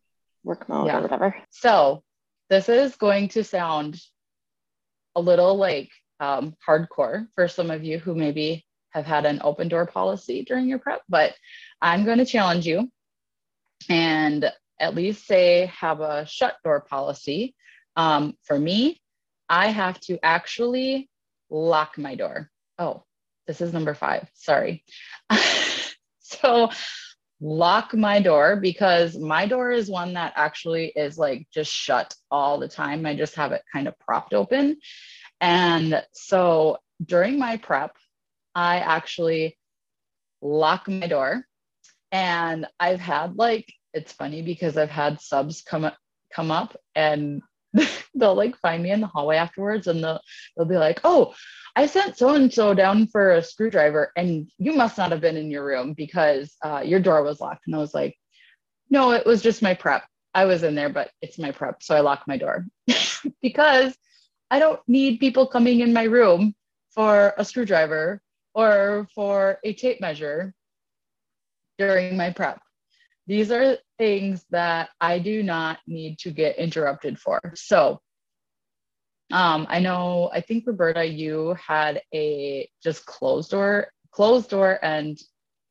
work 0.43 0.69
mode 0.69 0.87
Yeah. 0.89 0.99
or 0.99 1.03
whatever. 1.03 1.37
So 1.51 2.03
this 2.49 2.69
is 2.69 2.97
going 2.97 3.29
to 3.31 3.45
sound 3.45 4.01
a 5.15 5.21
little 5.21 5.57
like 5.57 5.91
um, 6.21 6.55
hardcore 6.67 7.29
for 7.35 7.49
some 7.49 7.71
of 7.71 7.85
you 7.85 7.99
who 7.99 8.15
maybe 8.15 8.65
have 8.91 9.05
had 9.05 9.27
an 9.27 9.41
open 9.45 9.69
door 9.69 9.87
policy 9.87 10.43
during 10.43 10.69
your 10.69 10.79
prep, 10.79 11.03
but 11.09 11.35
I'm 11.83 12.05
going 12.05 12.19
to 12.19 12.25
challenge 12.25 12.67
you 12.67 12.91
and 13.89 14.51
at 14.81 14.95
least 14.95 15.27
say 15.27 15.67
have 15.67 16.01
a 16.01 16.27
shut 16.27 16.57
door 16.65 16.81
policy. 16.81 17.55
Um, 17.97 18.35
for 18.43 18.59
me, 18.59 19.01
I 19.49 19.69
have 19.69 20.01
to 20.03 20.19
actually 20.23 21.09
lock 21.51 21.99
my 21.99 22.15
door. 22.15 22.51
Oh, 22.79 23.05
this 23.47 23.61
is 23.61 23.73
number 23.73 23.95
five. 23.95 24.29
Sorry. 24.35 24.85
so 26.21 26.71
lock 27.41 27.95
my 27.95 28.21
door 28.21 28.57
because 28.57 29.17
my 29.17 29.47
door 29.47 29.71
is 29.71 29.91
one 29.91 30.15
that 30.15 30.33
actually 30.37 30.87
is 30.97 31.19
like 31.19 31.47
just 31.53 31.71
shut 31.71 32.15
all 32.31 32.59
the 32.59 32.69
time. 32.69 33.07
I 33.07 33.15
just 33.15 33.35
have 33.37 33.53
it 33.53 33.63
kind 33.73 33.89
of 33.89 33.99
propped 33.99 34.35
open. 34.35 34.79
And 35.41 36.03
so 36.13 36.79
during 37.05 37.39
my 37.39 37.57
prep, 37.57 37.97
I 38.55 38.79
actually 38.79 39.57
lock 40.41 40.89
my 40.89 41.07
door. 41.07 41.45
And 42.13 42.67
I've 42.81 43.01
had 43.01 43.37
like, 43.37 43.73
it's 43.93 44.13
funny 44.13 44.43
because 44.43 44.77
I've 44.77 44.91
had 44.91 45.21
subs 45.21 45.63
come 45.63 45.85
up, 45.85 45.97
come 46.35 46.51
up 46.51 46.77
and 46.95 47.43
they'll 48.15 48.35
like 48.35 48.57
find 48.59 48.83
me 48.83 48.91
in 48.91 49.01
the 49.01 49.07
hallway 49.07 49.37
afterwards 49.37 49.87
and 49.87 50.03
they'll, 50.03 50.21
they'll 50.57 50.67
be 50.67 50.79
like, 50.79 51.01
oh, 51.05 51.35
I 51.77 51.85
sent 51.85 52.17
so 52.17 52.35
and 52.35 52.53
so 52.53 52.73
down 52.73 53.07
for 53.07 53.33
a 53.33 53.43
screwdriver, 53.43 54.11
and 54.17 54.51
you 54.57 54.73
must 54.73 54.97
not 54.97 55.11
have 55.11 55.21
been 55.21 55.37
in 55.37 55.51
your 55.51 55.63
room 55.63 55.93
because 55.93 56.57
uh, 56.65 56.83
your 56.83 57.01
door 57.01 57.23
was 57.23 57.39
locked. 57.39 57.67
And 57.67 57.77
I 57.77 57.79
was 57.79 57.93
like, 57.93 58.17
no, 58.89 59.13
it 59.13 59.27
was 59.27 59.43
just 59.43 59.61
my 59.61 59.75
prep. 59.75 60.03
I 60.33 60.47
was 60.47 60.63
in 60.63 60.75
there, 60.75 60.89
but 60.89 61.11
it's 61.21 61.39
my 61.39 61.53
prep. 61.53 61.83
So 61.83 61.95
I 61.95 62.01
locked 62.01 62.27
my 62.27 62.39
door 62.39 62.65
because 63.43 63.95
I 64.51 64.59
don't 64.59 64.81
need 64.87 65.21
people 65.21 65.47
coming 65.47 65.81
in 65.81 65.93
my 65.93 66.05
room 66.05 66.55
for 66.91 67.35
a 67.37 67.45
screwdriver 67.45 68.21
or 68.55 69.07
for 69.15 69.59
a 69.65 69.73
tape 69.75 70.01
measure 70.01 70.55
during 71.79 72.17
my 72.17 72.31
prep. 72.33 72.61
These 73.27 73.51
are 73.51 73.77
things 73.99 74.45
that 74.51 74.91
I 75.01 75.19
do 75.19 75.43
not 75.43 75.79
need 75.87 76.19
to 76.21 76.31
get 76.31 76.59
interrupted 76.59 77.19
for. 77.19 77.41
So 77.55 78.01
Um, 79.33 79.67
I 79.69 79.81
know, 79.81 80.31
I 80.33 80.41
think 80.41 80.69
Roberta, 80.69 81.05
you 81.05 81.55
had 81.59 82.01
a 82.15 82.69
just 82.81 83.05
closed 83.07 83.51
door, 83.51 83.89
closed 84.13 84.51
door 84.51 84.79
and 84.83 85.19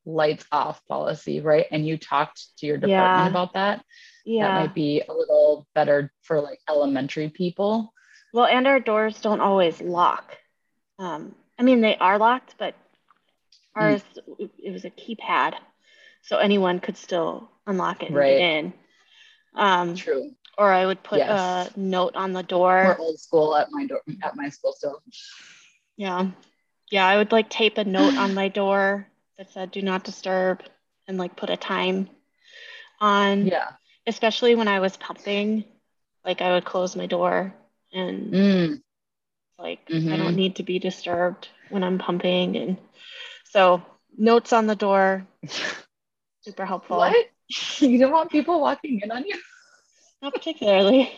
lights 0.06 0.46
off 0.52 0.86
policy, 0.88 1.40
right? 1.40 1.66
And 1.72 1.88
you 1.88 1.98
talked 1.98 2.58
to 2.58 2.66
your 2.68 2.78
department 2.78 3.24
Yeah. 3.24 3.30
about 3.30 3.54
that. 3.54 3.86
Yeah. 4.26 4.48
That 4.50 4.56
might 4.56 4.76
be 4.76 5.02
a 5.08 5.14
little 5.14 5.66
better 5.74 6.12
for 6.24 6.42
like 6.42 6.60
elementary 6.68 7.30
people. 7.30 7.94
Well, 8.36 8.48
and 8.48 8.68
our 8.68 8.82
doors 8.82 9.22
don't 9.22 9.40
always 9.40 9.80
lock. 9.80 10.38
Um, 11.00 11.34
I 11.58 11.64
mean, 11.64 11.80
they 11.80 11.96
are 11.96 12.18
locked, 12.18 12.56
but 12.58 12.76
ours, 13.74 14.04
it 14.60 14.74
was 14.74 14.84
a 14.84 14.90
keypad. 14.90 15.54
So 16.24 16.40
anyone 16.40 16.82
could 16.82 16.98
still 16.98 17.50
unlock 17.66 18.04
it 18.04 18.08
and 18.08 18.16
Right. 18.18 18.38
get 18.40 18.42
in. 18.42 18.74
Um, 19.54 19.96
True. 19.96 20.32
or 20.58 20.70
I 20.70 20.86
would 20.86 21.02
put 21.02 21.20
Yes. 21.20 21.74
a 21.78 21.80
note 21.80 22.18
on 22.18 22.34
the 22.34 22.42
We're 22.42 22.44
door. 22.44 22.98
old 23.00 23.18
school 23.22 23.56
at 23.56 23.72
my 23.72 23.86
door 23.86 24.02
at 24.22 24.36
my 24.36 24.50
school 24.50 24.74
still. 24.74 25.02
Yeah. 25.96 26.32
Yeah, 26.92 27.08
I 27.08 27.16
would 27.16 27.32
like 27.32 27.50
tape 27.50 27.78
a 27.78 27.86
note 27.86 28.18
on 28.18 28.34
my 28.34 28.50
door 28.50 29.08
that 29.38 29.50
said 29.52 29.72
do 29.72 29.82
not 29.82 30.04
disturb 30.04 30.62
and 31.08 31.18
like 31.18 31.38
put 31.38 31.50
a 31.50 31.56
time 31.56 32.10
on, 33.00 33.46
Yeah. 33.46 33.72
especially 34.06 34.56
when 34.56 34.68
I 34.68 34.82
was 34.82 34.98
pumping. 34.98 35.64
Like 36.26 36.42
I 36.42 36.52
would 36.52 36.66
close 36.66 36.98
my 36.98 37.06
door 37.06 37.56
and 37.94 38.36
Mm. 38.36 38.82
like 39.58 39.80
I 40.10 40.16
Mhm. 40.16 40.18
don't 40.18 40.36
need 40.36 40.56
to 40.58 40.64
be 40.64 40.80
disturbed 40.80 41.50
when 41.70 41.84
I'm 41.84 41.98
pumping 41.98 42.56
and 42.58 42.78
so 43.44 43.82
notes 44.18 44.54
on 44.54 44.68
the 44.68 44.76
door 44.76 45.26
super 46.42 46.66
helpful 46.66 46.98
What? 46.98 47.28
You 47.80 47.98
don't 48.00 48.12
want 48.12 48.32
people 48.32 48.60
walking 48.62 49.00
in 49.04 49.12
on 49.12 49.26
you? 49.26 49.40
not 50.22 50.34
particularly 50.34 51.12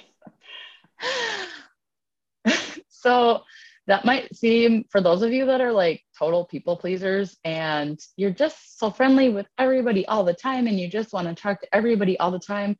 so 2.89 3.41
that 3.87 4.05
might 4.05 4.35
seem 4.35 4.83
for 4.89 5.01
those 5.01 5.21
of 5.21 5.31
you 5.31 5.45
that 5.45 5.61
are 5.61 5.71
like 5.71 6.01
total 6.17 6.45
people 6.45 6.75
pleasers 6.77 7.37
and 7.43 7.99
you're 8.17 8.31
just 8.31 8.79
so 8.79 8.89
friendly 8.89 9.29
with 9.29 9.47
everybody 9.57 10.05
all 10.07 10.23
the 10.23 10.33
time 10.33 10.67
and 10.67 10.79
you 10.79 10.89
just 10.89 11.13
want 11.13 11.27
to 11.27 11.35
talk 11.35 11.61
to 11.61 11.75
everybody 11.75 12.17
all 12.19 12.31
the 12.31 12.39
time 12.39 12.77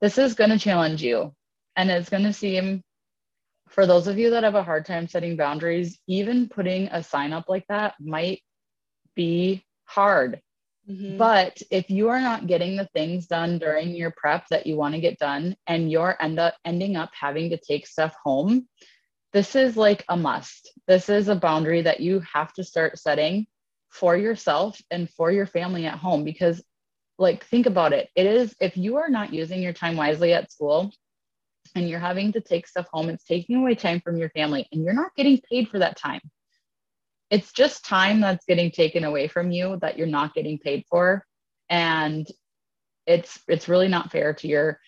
this 0.00 0.18
is 0.18 0.34
going 0.34 0.50
to 0.50 0.58
challenge 0.58 1.02
you 1.02 1.32
and 1.76 1.90
it's 1.90 2.10
going 2.10 2.22
to 2.24 2.32
seem 2.32 2.82
for 3.70 3.86
those 3.86 4.06
of 4.06 4.18
you 4.18 4.30
that 4.30 4.44
have 4.44 4.54
a 4.54 4.62
hard 4.62 4.84
time 4.86 5.06
setting 5.08 5.36
boundaries 5.36 5.98
even 6.06 6.48
putting 6.48 6.88
a 6.88 7.02
sign 7.02 7.32
up 7.32 7.44
like 7.48 7.66
that 7.68 7.94
might 8.00 8.42
be 9.14 9.64
hard 9.84 10.40
Mhm. 10.88 11.16
but 11.18 11.60
if 11.70 11.90
you 11.90 12.08
are 12.08 12.20
not 12.20 12.46
getting 12.46 12.76
the 12.76 12.88
things 12.94 13.26
done 13.26 13.58
during 13.58 13.94
your 13.94 14.12
prep 14.16 14.46
that 14.50 14.66
you 14.66 14.76
want 14.76 14.94
to 14.94 15.00
get 15.00 15.18
done 15.18 15.56
and 15.66 15.90
you're 15.90 16.16
end 16.20 16.38
up 16.38 16.54
ending 16.64 16.96
up 16.96 17.10
having 17.18 17.50
to 17.50 17.58
take 17.58 17.86
stuff 17.86 18.14
home, 18.24 18.68
this 19.32 19.54
is 19.56 19.76
like 19.76 20.04
a 20.08 20.16
must. 20.16 20.72
This 20.86 21.08
is 21.08 21.28
a 21.28 21.34
boundary 21.36 21.82
that 21.82 22.00
you 22.00 22.20
have 22.32 22.52
to 22.54 22.64
start 22.64 22.98
setting 22.98 23.46
for 23.90 24.16
yourself 24.16 24.80
and 24.90 25.08
for 25.10 25.30
your 25.30 25.46
family 25.46 25.86
at 25.86 25.98
home 25.98 26.24
because 26.24 26.62
like 27.18 27.44
think 27.44 27.66
about 27.66 27.92
it. 27.92 28.08
It 28.14 28.26
is 28.26 28.54
if 28.60 28.76
you 28.76 28.96
are 28.96 29.08
not 29.10 29.32
using 29.32 29.62
your 29.62 29.72
time 29.72 29.96
wisely 29.96 30.32
at 30.34 30.50
school 30.52 30.92
and 31.74 31.88
you're 31.88 31.98
having 31.98 32.32
to 32.32 32.40
take 32.40 32.66
stuff 32.66 32.86
home, 32.92 33.08
it's 33.08 33.24
taking 33.24 33.56
away 33.56 33.74
time 33.74 34.00
from 34.00 34.16
your 34.16 34.30
family 34.30 34.66
and 34.72 34.82
you're 34.82 34.94
not 34.94 35.14
getting 35.16 35.40
paid 35.50 35.68
for 35.68 35.78
that 35.78 35.96
time. 35.96 36.20
It's 37.30 37.52
just 37.52 37.84
time 37.84 38.20
that's 38.20 38.46
getting 38.46 38.70
taken 38.70 39.04
away 39.04 39.28
from 39.28 39.50
you 39.50 39.78
that 39.82 39.98
you're 39.98 40.06
not 40.06 40.34
getting 40.34 40.58
paid 40.58 40.84
for 40.88 41.24
and 41.68 42.26
it's 43.06 43.40
it's 43.48 43.68
really 43.68 43.88
not 43.88 44.12
fair 44.12 44.34
to 44.34 44.48
your 44.48 44.78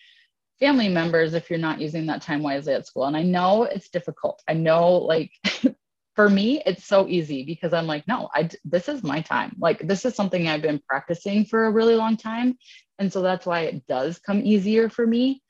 family 0.59 0.89
members 0.89 1.33
if 1.33 1.49
you're 1.49 1.59
not 1.59 1.81
using 1.81 2.05
that 2.05 2.21
time 2.21 2.43
wisely 2.43 2.73
at 2.73 2.85
school. 2.85 3.05
And 3.05 3.17
i 3.17 3.23
know 3.23 3.63
it's 3.63 3.89
difficult. 3.89 4.41
I 4.47 4.53
know 4.53 4.93
like 4.93 5.31
for 6.15 6.29
me 6.29 6.61
it's 6.65 6.85
so 6.85 7.07
easy 7.07 7.45
because 7.45 7.71
i'm 7.71 7.87
like 7.87 8.05
no 8.05 8.29
I 8.33 8.49
this 8.63 8.89
is 8.89 9.03
my 9.03 9.21
time. 9.21 9.55
Like 9.59 9.87
this 9.87 10.05
is 10.05 10.15
something 10.15 10.47
i've 10.47 10.61
been 10.61 10.81
practicing 10.87 11.45
for 11.45 11.65
a 11.65 11.71
really 11.71 11.95
long 11.95 12.17
time. 12.17 12.57
And 12.99 13.11
so 13.11 13.21
that's 13.21 13.45
why 13.45 13.61
it 13.61 13.87
does 13.87 14.19
come 14.19 14.41
easier 14.41 14.89
for 14.89 15.05
me 15.05 15.40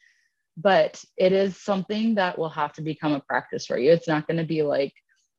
but 0.61 1.03
it 1.17 1.31
is 1.31 1.57
something 1.57 2.15
that 2.15 2.37
will 2.37 2.49
have 2.49 2.73
to 2.73 2.81
become 2.81 3.13
a 3.13 3.19
practice 3.21 3.65
for 3.65 3.77
you. 3.77 3.91
It's 3.91 4.07
not 4.07 4.27
going 4.27 4.37
to 4.37 4.43
be 4.43 4.63
like 4.63 4.93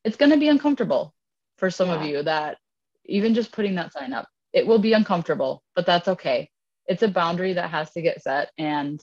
it's 0.04 0.16
going 0.16 0.32
to 0.32 0.38
be 0.38 0.48
uncomfortable 0.48 1.14
for 1.58 1.70
some 1.70 1.90
of 1.90 2.02
you 2.02 2.22
that 2.24 2.58
even 3.04 3.34
just 3.34 3.52
putting 3.52 3.76
that 3.76 3.92
sign 3.92 4.12
up 4.12 4.26
it 4.52 4.66
will 4.66 4.78
be 4.78 4.92
uncomfortable 4.92 5.62
but 5.74 5.86
that's 5.86 6.08
okay. 6.08 6.50
It's 6.86 7.02
a 7.02 7.08
boundary 7.08 7.52
that 7.54 7.70
has 7.70 7.90
to 7.92 8.02
get 8.02 8.22
set 8.22 8.50
and 8.58 9.00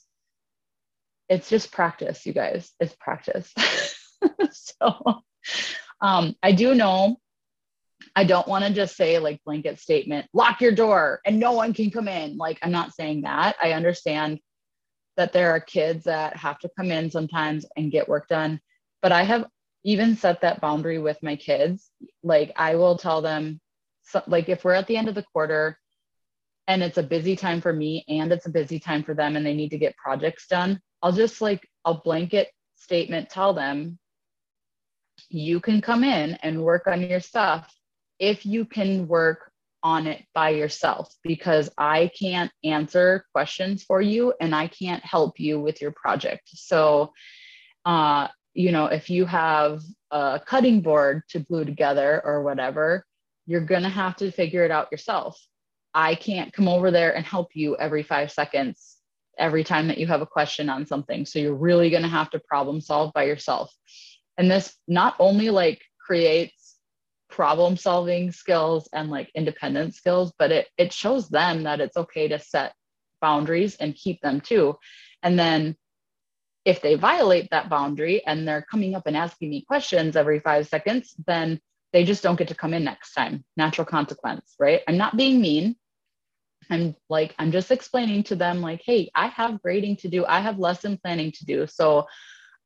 it's 1.30 1.50
just 1.50 1.72
practice 1.72 2.26
you 2.26 2.34
guys. 2.34 2.72
It's 2.80 2.96
practice. 3.00 3.54
So 4.52 5.22
um 6.02 6.36
i 6.44 6.52
do 6.52 6.76
know 6.76 7.18
i 8.16 8.24
don't 8.24 8.48
want 8.48 8.66
to 8.66 8.74
just 8.74 8.96
say 8.96 9.20
like 9.20 9.44
blanket 9.46 9.80
statement 9.80 10.28
lock 10.34 10.62
your 10.62 10.72
door 10.72 11.22
and 11.26 11.40
no 11.40 11.54
one 11.54 11.74
can 11.74 11.92
come 11.92 12.08
in. 12.08 12.38
Like 12.38 12.60
i'm 12.62 12.72
not 12.72 12.94
saying 12.94 13.22
that. 13.22 13.56
I 13.62 13.72
understand 13.74 14.40
that 15.18 15.34
there 15.34 15.52
are 15.52 15.60
kids 15.60 16.06
that 16.06 16.36
have 16.36 16.60
to 16.60 16.70
come 16.78 16.92
in 16.92 17.12
sometimes 17.12 17.66
and 17.76 17.92
get 17.92 18.10
work 18.10 18.28
done. 18.28 18.60
But 19.02 19.12
i 19.12 19.24
have 19.24 19.46
even 19.86 20.16
set 20.16 20.42
that 20.42 20.60
boundary 20.60 21.00
with 21.00 21.22
my 21.24 21.36
kids. 21.36 21.90
Like 22.24 22.52
i 22.56 22.76
will 22.76 22.98
tell 22.98 23.22
them 23.22 23.60
like 24.28 24.50
if 24.50 24.64
we're 24.64 24.74
at 24.74 24.88
the 24.88 24.98
end 24.98 25.08
of 25.08 25.16
the 25.16 25.26
quarter 25.34 25.78
and 26.68 26.84
it's 26.84 26.98
a 26.98 27.04
busy 27.04 27.36
time 27.36 27.62
for 27.62 27.74
me 27.74 28.06
and 28.08 28.32
it's 28.32 28.46
a 28.46 28.52
busy 28.52 28.80
time 28.80 29.04
for 29.04 29.14
them 29.14 29.36
and 29.36 29.46
they 29.46 29.54
need 29.54 29.70
to 29.70 29.78
get 29.78 29.98
projects 29.98 30.48
done 30.48 30.80
i'll 31.02 31.12
just 31.12 31.42
like 31.42 31.68
a 31.86 31.94
blanket 31.94 32.50
statement 32.76 33.30
tell 33.30 33.54
them 33.54 33.98
you 35.30 35.60
can 35.60 35.82
come 35.82 36.04
in 36.04 36.36
and 36.44 36.62
work 36.62 36.88
on 36.88 37.02
your 37.02 37.20
stuff 37.20 37.74
if 38.20 38.46
you 38.46 38.66
can 38.66 39.08
work 39.08 39.49
on 39.84 40.08
it 40.08 40.24
by 40.34 40.50
yourself 40.50 41.14
because 41.24 41.70
i 41.78 42.10
can't 42.20 42.52
answer 42.64 43.26
questions 43.34 43.84
for 43.84 44.02
you 44.02 44.34
and 44.42 44.56
i 44.56 44.68
can't 44.68 45.04
help 45.04 45.40
you 45.40 45.60
with 45.60 45.82
your 45.82 45.92
project 45.92 46.44
so 46.48 47.12
uh 47.86 48.28
you 48.54 48.72
know 48.72 48.86
if 48.86 49.10
you 49.10 49.26
have 49.26 49.82
a 50.12 50.40
cutting 50.46 50.82
board 50.82 51.22
to 51.30 51.40
glue 51.40 51.66
together 51.66 52.22
or 52.26 52.44
whatever 52.44 53.06
you're 53.46 53.62
going 53.62 53.84
to 53.84 53.90
have 53.90 54.16
to 54.16 54.32
figure 54.32 54.64
it 54.64 54.72
out 54.72 54.92
yourself 54.92 55.40
I 55.94 56.16
can't 56.16 56.54
come 56.54 56.68
over 56.68 56.92
there 56.92 57.16
and 57.16 57.26
help 57.26 57.50
you 57.56 57.76
every 57.78 58.04
five 58.04 58.32
seconds 58.32 58.98
every 59.38 59.64
time 59.64 59.88
that 59.88 59.98
you 59.98 60.08
have 60.08 60.22
a 60.22 60.26
question 60.26 60.70
on 60.70 60.86
something. 60.86 61.26
So 61.26 61.40
you're 61.40 61.54
really 61.56 61.90
going 61.90 62.04
to 62.04 62.10
have 62.10 62.30
to 62.32 62.40
problem 62.40 62.82
solve 62.82 63.14
by 63.14 63.24
yourself. 63.24 63.74
And 64.38 64.52
this 64.52 64.76
not 64.88 65.16
only 65.20 65.50
like 65.50 65.82
creates 66.00 66.59
problem 67.40 67.78
solving 67.78 68.34
skills 68.34 68.90
and 68.92 69.10
like 69.10 69.32
independent 69.34 69.96
skills, 69.96 70.34
but 70.38 70.52
it 70.52 70.68
it 70.78 70.92
shows 70.92 71.30
them 71.30 71.64
that 71.64 71.80
it's 71.80 71.96
okay 71.96 72.28
to 72.28 72.38
set 72.38 72.74
boundaries 73.22 73.78
and 73.78 73.96
keep 73.96 74.20
them 74.20 74.42
too. 74.42 74.76
And 75.24 75.40
then 75.40 75.78
if 76.66 76.82
they 76.82 76.96
violate 76.96 77.48
that 77.52 77.70
boundary 77.70 78.22
and 78.28 78.46
they're 78.46 78.68
coming 78.70 78.94
up 78.94 79.08
and 79.08 79.16
asking 79.16 79.52
me 79.52 79.64
questions 79.66 80.18
every 80.18 80.42
5 80.42 80.68
seconds, 80.68 81.16
then 81.28 81.62
they 81.94 82.04
just 82.04 82.24
don't 82.24 82.36
get 82.36 82.50
to 82.50 82.56
come 82.56 82.74
in 82.74 82.84
next 82.84 83.14
time. 83.14 83.46
Natural 83.56 83.86
consequence, 83.86 84.56
right? 84.60 84.82
I'm 84.86 84.98
not 84.98 85.16
being 85.16 85.40
mean. 85.40 85.78
I'm 86.70 86.94
like, 87.10 87.36
I'm 87.40 87.54
just 87.54 87.72
explaining 87.72 88.24
to 88.24 88.36
them, 88.36 88.60
like, 88.60 88.82
hey, 88.86 89.12
I 89.16 89.28
have 89.28 89.62
grading 89.62 89.96
to 90.02 90.10
do, 90.10 90.26
I 90.26 90.42
have 90.42 90.60
lesson 90.60 91.00
planning 91.02 91.32
to 91.38 91.46
do. 91.46 91.68
So 91.68 92.06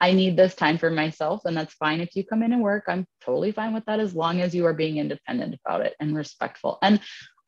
I 0.03 0.11
need 0.11 0.35
this 0.35 0.53
time 0.53 0.77
for 0.77 0.89
myself. 0.89 1.45
And 1.45 1.55
that's 1.55 1.75
fine 1.75 2.01
if 2.01 2.13
you 2.13 2.25
come 2.25 2.43
in 2.43 2.51
and 2.51 2.61
work. 2.61 2.83
I'm 2.89 3.07
totally 3.23 3.53
fine 3.53 3.73
with 3.73 3.85
that 3.85 4.01
as 4.01 4.13
long 4.13 4.41
as 4.41 4.53
you 4.53 4.65
are 4.65 4.73
being 4.73 4.97
independent 4.97 5.57
about 5.63 5.79
it 5.79 5.95
and 5.97 6.13
respectful. 6.13 6.77
And 6.81 6.99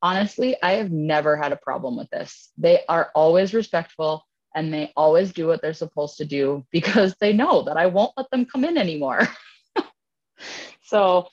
honestly, 0.02 0.56
I 0.64 0.76
have 0.76 0.90
never 0.90 1.36
had 1.36 1.52
a 1.52 1.58
problem 1.58 1.98
with 1.98 2.10
this. 2.12 2.54
They 2.58 2.80
are 2.88 3.12
always 3.14 3.54
respectful 3.54 4.24
and 4.56 4.74
they 4.74 4.94
always 4.96 5.34
do 5.34 5.48
what 5.48 5.62
they're 5.62 5.74
supposed 5.74 6.16
to 6.20 6.24
do 6.24 6.66
because 6.72 7.14
they 7.20 7.34
know 7.34 7.64
that 7.64 7.76
I 7.76 7.88
won't 7.88 8.14
let 8.16 8.30
them 8.32 8.46
come 8.46 8.64
in 8.64 8.78
anymore. 8.78 9.28
so 10.82 11.28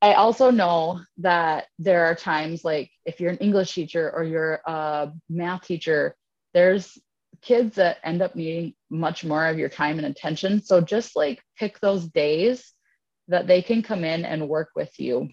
I 0.00 0.14
also 0.14 0.52
know 0.52 1.00
that 1.18 1.66
there 1.80 2.04
are 2.04 2.14
times 2.14 2.64
like 2.64 2.92
if 3.04 3.18
you're 3.18 3.32
an 3.32 3.38
English 3.38 3.74
teacher 3.74 4.12
or 4.14 4.22
you're 4.22 4.60
a 4.66 5.10
math 5.28 5.66
teacher, 5.66 6.14
there's 6.54 6.96
kids 7.42 7.76
that 7.76 7.98
end 8.04 8.22
up 8.22 8.34
needing 8.36 8.74
much 8.90 9.24
more 9.24 9.46
of 9.46 9.58
your 9.58 9.68
time 9.68 9.98
and 9.98 10.06
attention. 10.06 10.62
So 10.62 10.80
just 10.80 11.16
like 11.16 11.42
pick 11.58 11.80
those 11.80 12.06
days 12.06 12.72
that 13.28 13.46
they 13.46 13.62
can 13.62 13.82
come 13.82 14.04
in 14.04 14.24
and 14.24 14.48
work 14.48 14.70
with 14.74 14.98
you. 14.98 15.28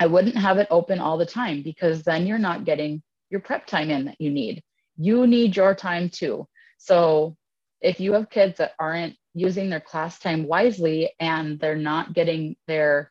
I 0.00 0.06
wouldn't 0.06 0.36
have 0.36 0.58
it 0.58 0.68
open 0.70 0.98
all 0.98 1.18
the 1.18 1.26
time 1.26 1.62
because 1.62 2.02
then 2.02 2.26
you're 2.26 2.38
not 2.38 2.64
getting 2.64 3.02
your 3.30 3.40
prep 3.40 3.66
time 3.66 3.90
in 3.90 4.06
that 4.06 4.20
you 4.20 4.30
need. 4.30 4.62
You 4.96 5.26
need 5.26 5.56
your 5.56 5.74
time 5.74 6.10
too. 6.10 6.46
So 6.78 7.36
if 7.80 8.00
you 8.00 8.12
have 8.12 8.30
kids 8.30 8.58
that 8.58 8.72
aren't 8.78 9.16
using 9.34 9.68
their 9.68 9.80
class 9.80 10.18
time 10.18 10.46
wisely 10.46 11.12
and 11.20 11.58
they're 11.58 11.76
not 11.76 12.14
getting 12.14 12.56
their 12.66 13.10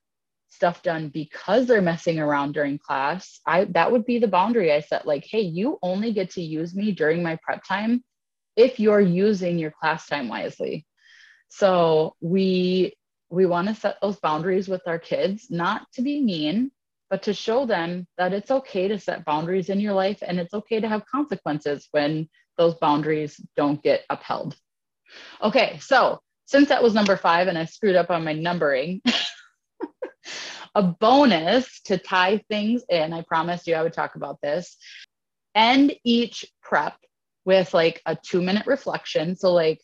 stuff 0.54 0.82
done 0.84 1.10
because 1.10 1.68
they're 1.68 1.82
messing 1.82 2.20
around 2.20 2.54
during 2.54 2.78
class 2.78 3.40
i 3.48 3.66
that 3.66 3.92
would 3.92 4.06
be 4.06 4.20
the 4.20 4.28
boundary 4.28 4.72
i 4.72 4.80
set 4.80 5.08
like 5.08 5.26
hey 5.30 5.42
you 5.42 5.80
only 5.82 6.14
get 6.14 6.32
to 6.32 6.42
use 6.42 6.76
me 6.76 6.92
during 6.92 7.24
my 7.24 7.38
prep 7.44 7.64
time 7.68 8.04
if 8.56 8.80
you're 8.80 9.02
using 9.02 9.60
your 9.60 9.72
class 9.72 10.08
time 10.08 10.28
wisely 10.30 10.86
So 11.50 12.16
we 12.22 12.94
we 13.30 13.46
want 13.46 13.68
to 13.68 13.76
set 13.76 13.98
those 14.02 14.20
boundaries 14.20 14.68
with 14.68 14.82
our 14.88 15.00
kids, 15.00 15.48
not 15.52 15.86
to 15.94 16.02
be 16.02 16.22
mean, 16.22 16.72
but 17.10 17.24
to 17.24 17.34
show 17.34 17.66
them 17.66 18.08
that 18.18 18.34
it's 18.34 18.52
okay 18.52 18.88
to 18.88 19.00
set 19.00 19.26
boundaries 19.26 19.70
in 19.70 19.80
your 19.80 19.94
life 19.94 20.20
and 20.26 20.40
it's 20.40 20.54
okay 20.54 20.80
to 20.80 20.88
have 20.88 21.06
consequences 21.06 21.88
when 21.92 22.30
those 22.58 22.76
boundaries 22.76 23.40
don't 23.56 23.84
get 23.84 24.04
upheld. 24.10 24.56
Okay, 25.42 25.78
so 25.80 26.20
since 26.46 26.70
that 26.70 26.84
was 26.84 26.94
number 26.94 27.18
five 27.18 27.48
and 27.48 27.58
I 27.58 27.66
screwed 27.66 27.96
up 27.96 28.12
on 28.12 28.24
my 28.24 28.34
numbering, 28.34 29.02
a 30.76 30.84
bonus 30.84 31.82
to 31.82 31.98
tie 31.98 32.44
things 32.50 32.84
in, 32.90 33.14
I 33.14 33.22
promised 33.22 33.68
you 33.68 33.76
I 33.76 33.84
would 33.84 33.94
talk 33.94 34.16
about 34.16 34.42
this. 34.42 34.78
End 35.56 35.94
each 36.04 36.46
prep 36.62 36.96
with 37.46 37.74
like 37.74 38.02
a 38.06 38.16
two 38.16 38.42
minute 38.42 38.66
reflection. 38.66 39.36
So, 39.36 39.54
like, 39.54 39.80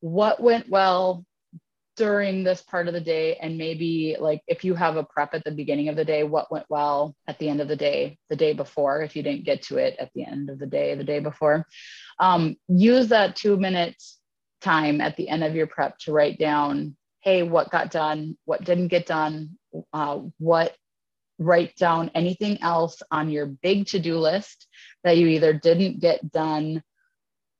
what 0.00 0.42
went 0.42 0.68
well 0.68 1.24
during 1.96 2.42
this 2.42 2.62
part 2.62 2.88
of 2.88 2.94
the 2.94 3.00
day 3.00 3.36
and 3.36 3.58
maybe 3.58 4.16
like 4.18 4.40
if 4.46 4.64
you 4.64 4.74
have 4.74 4.96
a 4.96 5.04
prep 5.04 5.34
at 5.34 5.44
the 5.44 5.50
beginning 5.50 5.88
of 5.88 5.96
the 5.96 6.04
day 6.04 6.24
what 6.24 6.50
went 6.50 6.64
well 6.70 7.14
at 7.28 7.38
the 7.38 7.48
end 7.48 7.60
of 7.60 7.68
the 7.68 7.76
day 7.76 8.16
the 8.30 8.36
day 8.36 8.54
before 8.54 9.02
if 9.02 9.14
you 9.14 9.22
didn't 9.22 9.44
get 9.44 9.62
to 9.62 9.76
it 9.76 9.94
at 9.98 10.10
the 10.14 10.24
end 10.24 10.48
of 10.48 10.58
the 10.58 10.66
day 10.66 10.94
the 10.94 11.04
day 11.04 11.20
before 11.20 11.66
um, 12.18 12.56
use 12.66 13.08
that 13.08 13.36
two 13.36 13.58
minutes 13.58 14.18
time 14.62 15.00
at 15.00 15.16
the 15.16 15.28
end 15.28 15.44
of 15.44 15.54
your 15.54 15.66
prep 15.66 15.98
to 15.98 16.12
write 16.12 16.38
down 16.38 16.96
hey 17.22 17.42
what 17.42 17.70
got 17.70 17.90
done 17.90 18.36
what 18.44 18.64
didn't 18.64 18.88
get 18.88 19.06
done 19.06 19.50
uh, 19.92 20.18
what 20.38 20.76
write 21.38 21.74
down 21.76 22.10
anything 22.14 22.60
else 22.62 23.02
on 23.10 23.30
your 23.30 23.46
big 23.46 23.86
to-do 23.86 24.18
list 24.18 24.66
that 25.04 25.16
you 25.16 25.26
either 25.26 25.52
didn't 25.52 26.00
get 26.00 26.30
done 26.30 26.82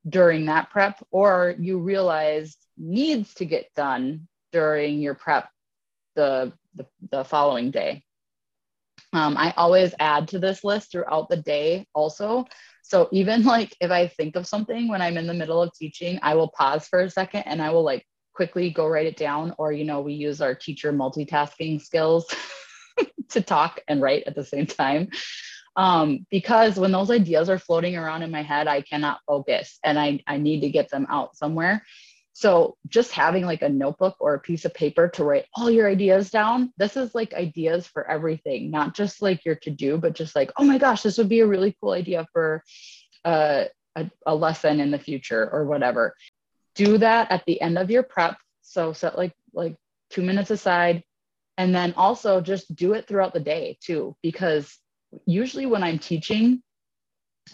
during 0.08 0.46
that 0.46 0.70
prep 0.70 1.02
or 1.10 1.54
you 1.58 1.78
realized 1.78 2.58
needs 2.76 3.34
to 3.34 3.44
get 3.44 3.72
done 3.74 4.28
during 4.52 5.00
your 5.00 5.14
prep 5.14 5.48
the, 6.14 6.52
the, 6.74 6.86
the 7.10 7.24
following 7.24 7.70
day. 7.70 8.02
Um, 9.14 9.36
I 9.36 9.52
always 9.56 9.94
add 9.98 10.28
to 10.28 10.38
this 10.38 10.64
list 10.64 10.92
throughout 10.92 11.28
the 11.28 11.36
day 11.36 11.86
also. 11.94 12.46
So 12.82 13.08
even 13.12 13.44
like 13.44 13.76
if 13.80 13.90
I 13.90 14.08
think 14.08 14.36
of 14.36 14.46
something 14.46 14.88
when 14.88 15.02
I'm 15.02 15.16
in 15.16 15.26
the 15.26 15.34
middle 15.34 15.62
of 15.62 15.72
teaching, 15.74 16.18
I 16.22 16.34
will 16.34 16.48
pause 16.48 16.86
for 16.88 17.00
a 17.00 17.10
second 17.10 17.42
and 17.42 17.60
I 17.62 17.70
will 17.70 17.84
like 17.84 18.06
quickly 18.34 18.70
go 18.70 18.86
write 18.86 19.06
it 19.06 19.16
down. 19.16 19.54
Or, 19.58 19.72
you 19.72 19.84
know, 19.84 20.00
we 20.00 20.14
use 20.14 20.40
our 20.40 20.54
teacher 20.54 20.92
multitasking 20.92 21.80
skills 21.80 22.26
to 23.30 23.40
talk 23.40 23.80
and 23.88 24.00
write 24.00 24.24
at 24.26 24.34
the 24.34 24.44
same 24.44 24.66
time 24.66 25.08
um, 25.76 26.26
because 26.30 26.78
when 26.78 26.92
those 26.92 27.10
ideas 27.10 27.48
are 27.48 27.58
floating 27.58 27.96
around 27.96 28.22
in 28.22 28.30
my 28.30 28.42
head, 28.42 28.68
I 28.68 28.82
cannot 28.82 29.20
focus 29.26 29.78
and 29.82 29.98
I, 29.98 30.22
I 30.26 30.36
need 30.36 30.60
to 30.60 30.70
get 30.70 30.90
them 30.90 31.06
out 31.08 31.36
somewhere. 31.36 31.82
So 32.34 32.76
just 32.88 33.12
having 33.12 33.44
like 33.44 33.62
a 33.62 33.68
notebook 33.68 34.16
or 34.18 34.34
a 34.34 34.40
piece 34.40 34.64
of 34.64 34.72
paper 34.72 35.08
to 35.10 35.24
write 35.24 35.46
all 35.54 35.70
your 35.70 35.88
ideas 35.88 36.30
down, 36.30 36.72
this 36.78 36.96
is 36.96 37.14
like 37.14 37.34
ideas 37.34 37.86
for 37.86 38.10
everything, 38.10 38.70
not 38.70 38.94
just 38.94 39.20
like 39.20 39.44
your 39.44 39.54
to 39.56 39.70
do, 39.70 39.98
but 39.98 40.14
just 40.14 40.34
like, 40.34 40.50
oh 40.56 40.64
my 40.64 40.78
gosh, 40.78 41.02
this 41.02 41.18
would 41.18 41.28
be 41.28 41.40
a 41.40 41.46
really 41.46 41.76
cool 41.80 41.92
idea 41.92 42.26
for 42.32 42.62
uh, 43.24 43.64
a, 43.96 44.10
a 44.26 44.34
lesson 44.34 44.80
in 44.80 44.90
the 44.90 44.98
future 44.98 45.48
or 45.52 45.66
whatever. 45.66 46.14
Do 46.74 46.98
that 46.98 47.30
at 47.30 47.44
the 47.46 47.60
end 47.60 47.78
of 47.78 47.90
your 47.90 48.02
prep. 48.02 48.36
So 48.62 48.92
set 48.92 49.16
like 49.18 49.34
like 49.52 49.76
two 50.10 50.22
minutes 50.22 50.50
aside, 50.50 51.02
and 51.58 51.74
then 51.74 51.94
also 51.96 52.40
just 52.40 52.74
do 52.74 52.94
it 52.94 53.06
throughout 53.06 53.34
the 53.34 53.40
day 53.40 53.78
too, 53.82 54.16
because 54.22 54.78
usually 55.26 55.66
when 55.66 55.82
I'm 55.82 55.98
teaching 55.98 56.62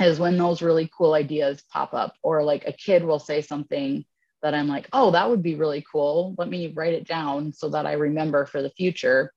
is 0.00 0.20
when 0.20 0.36
those 0.36 0.62
really 0.62 0.90
cool 0.96 1.14
ideas 1.14 1.62
pop 1.72 1.94
up, 1.94 2.14
or 2.22 2.44
like 2.44 2.64
a 2.66 2.72
kid 2.72 3.02
will 3.02 3.18
say 3.18 3.40
something 3.40 4.04
that 4.42 4.54
I'm 4.54 4.68
like, 4.68 4.88
oh, 4.92 5.10
that 5.10 5.28
would 5.28 5.42
be 5.42 5.56
really 5.56 5.84
cool. 5.90 6.36
Let 6.38 6.48
me 6.48 6.72
write 6.76 6.94
it 6.94 7.08
down 7.08 7.52
so 7.52 7.70
that 7.70 7.86
I 7.86 7.94
remember 7.94 8.46
for 8.46 8.62
the 8.62 8.70
future. 8.70 9.32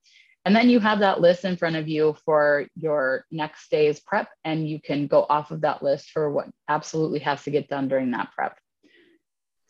And 0.46 0.56
then 0.56 0.70
you 0.70 0.80
have 0.80 1.00
that 1.00 1.22
list 1.22 1.46
in 1.46 1.56
front 1.58 1.76
of 1.76 1.88
you 1.88 2.16
for 2.26 2.68
your 2.76 3.26
next 3.32 3.70
day's 3.72 4.00
prep, 4.00 4.30
and 4.44 4.68
you 4.68 4.80
can 4.80 5.08
go 5.08 5.26
off 5.30 5.52
of 5.52 5.62
that 5.62 5.82
list 5.82 6.12
for 6.12 6.30
what 6.30 6.50
absolutely 6.68 7.20
has 7.20 7.44
to 7.44 7.52
get 7.52 7.68
done 7.68 7.88
during 7.88 8.12
that 8.12 8.32
prep. 8.36 8.58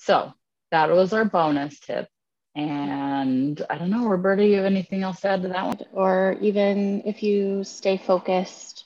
So 0.02 0.34
that 0.72 0.90
was 0.90 1.14
our 1.14 1.26
bonus 1.26 1.80
tip. 1.80 2.08
And 2.56 3.64
I 3.70 3.78
don't 3.78 3.92
know, 3.92 4.08
Roberta, 4.08 4.44
you 4.44 4.56
have 4.58 4.66
anything 4.66 5.04
else 5.04 5.22
to 5.22 5.30
add 5.30 5.44
to 5.44 5.50
that 5.50 5.66
one? 5.66 5.78
Or 5.94 6.36
even 6.42 7.04
if 7.06 7.22
you 7.22 7.64
stay 7.64 7.98
focused, 7.98 8.86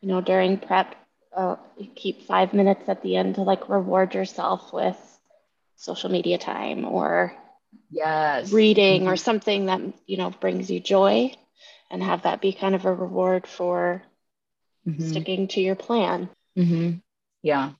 you 0.00 0.08
know, 0.08 0.20
during 0.20 0.58
prep, 0.58 0.94
uh, 1.36 1.56
keep 1.96 2.22
five 2.22 2.54
minutes 2.54 2.88
at 2.88 3.02
the 3.02 3.16
end 3.16 3.34
to 3.34 3.42
like 3.42 3.68
reward 3.68 4.14
yourself 4.14 4.72
with 4.72 4.96
social 5.76 6.10
media 6.10 6.38
time 6.38 6.84
or 6.84 7.34
yes 7.90 8.52
reading 8.52 9.02
mm-hmm. 9.02 9.10
or 9.10 9.16
something 9.16 9.66
that 9.66 9.80
you 10.06 10.16
know 10.16 10.30
brings 10.30 10.70
you 10.70 10.78
joy 10.78 11.32
and 11.90 12.02
have 12.02 12.22
that 12.22 12.40
be 12.40 12.52
kind 12.52 12.74
of 12.74 12.84
a 12.84 12.94
reward 12.94 13.46
for 13.46 14.02
mm-hmm. 14.86 15.08
sticking 15.08 15.48
to 15.48 15.60
your 15.60 15.74
plan 15.74 16.28
mm-hmm. 16.56 16.98
yeah 17.42 17.72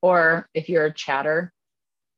or 0.00 0.48
if 0.54 0.68
you're 0.68 0.86
a 0.86 0.92
chatter 0.92 1.52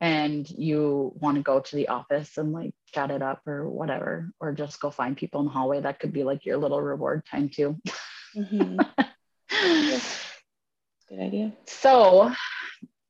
and 0.00 0.48
you 0.48 1.12
want 1.16 1.36
to 1.36 1.42
go 1.42 1.60
to 1.60 1.76
the 1.76 1.88
office 1.88 2.38
and 2.38 2.52
like 2.52 2.72
chat 2.94 3.10
it 3.10 3.22
up 3.22 3.46
or 3.46 3.68
whatever, 3.68 4.30
or 4.40 4.52
just 4.52 4.80
go 4.80 4.90
find 4.90 5.16
people 5.16 5.40
in 5.40 5.46
the 5.46 5.52
hallway, 5.52 5.80
that 5.80 5.98
could 5.98 6.12
be 6.12 6.24
like 6.24 6.44
your 6.44 6.56
little 6.56 6.80
reward 6.80 7.24
time 7.26 7.48
too. 7.48 7.76
Mm-hmm. 8.36 8.78
Good 11.08 11.20
idea. 11.20 11.52
So, 11.66 12.32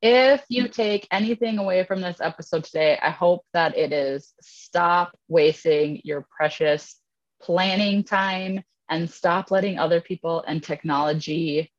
if 0.00 0.44
you 0.48 0.68
take 0.68 1.08
anything 1.10 1.58
away 1.58 1.84
from 1.84 2.00
this 2.00 2.20
episode 2.20 2.64
today, 2.64 2.98
I 3.02 3.10
hope 3.10 3.44
that 3.52 3.76
it 3.76 3.92
is 3.92 4.32
stop 4.40 5.18
wasting 5.26 6.00
your 6.04 6.26
precious 6.36 6.96
planning 7.42 8.04
time 8.04 8.62
and 8.88 9.10
stop 9.10 9.50
letting 9.50 9.78
other 9.78 10.00
people 10.00 10.44
and 10.46 10.62
technology 10.62 11.72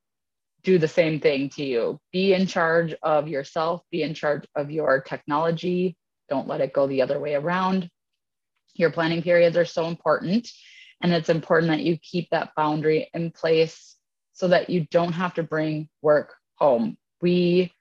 do 0.63 0.77
the 0.77 0.87
same 0.87 1.19
thing 1.19 1.49
to 1.49 1.63
you. 1.63 1.99
Be 2.11 2.33
in 2.33 2.47
charge 2.47 2.93
of 3.01 3.27
yourself, 3.27 3.81
be 3.91 4.03
in 4.03 4.13
charge 4.13 4.45
of 4.55 4.71
your 4.71 5.01
technology. 5.01 5.95
Don't 6.29 6.47
let 6.47 6.61
it 6.61 6.73
go 6.73 6.87
the 6.87 7.01
other 7.01 7.19
way 7.19 7.35
around. 7.35 7.89
Your 8.75 8.91
planning 8.91 9.23
periods 9.23 9.57
are 9.57 9.65
so 9.65 9.87
important. 9.87 10.49
And 11.01 11.13
it's 11.13 11.29
important 11.29 11.71
that 11.71 11.83
you 11.83 11.97
keep 11.97 12.29
that 12.29 12.51
boundary 12.55 13.09
in 13.13 13.31
place 13.31 13.95
so 14.33 14.49
that 14.49 14.69
you 14.69 14.85
don't 14.91 15.13
have 15.13 15.33
to 15.35 15.43
bring 15.43 15.89
work 16.01 16.35
home. 16.55 16.97
We 17.21 17.73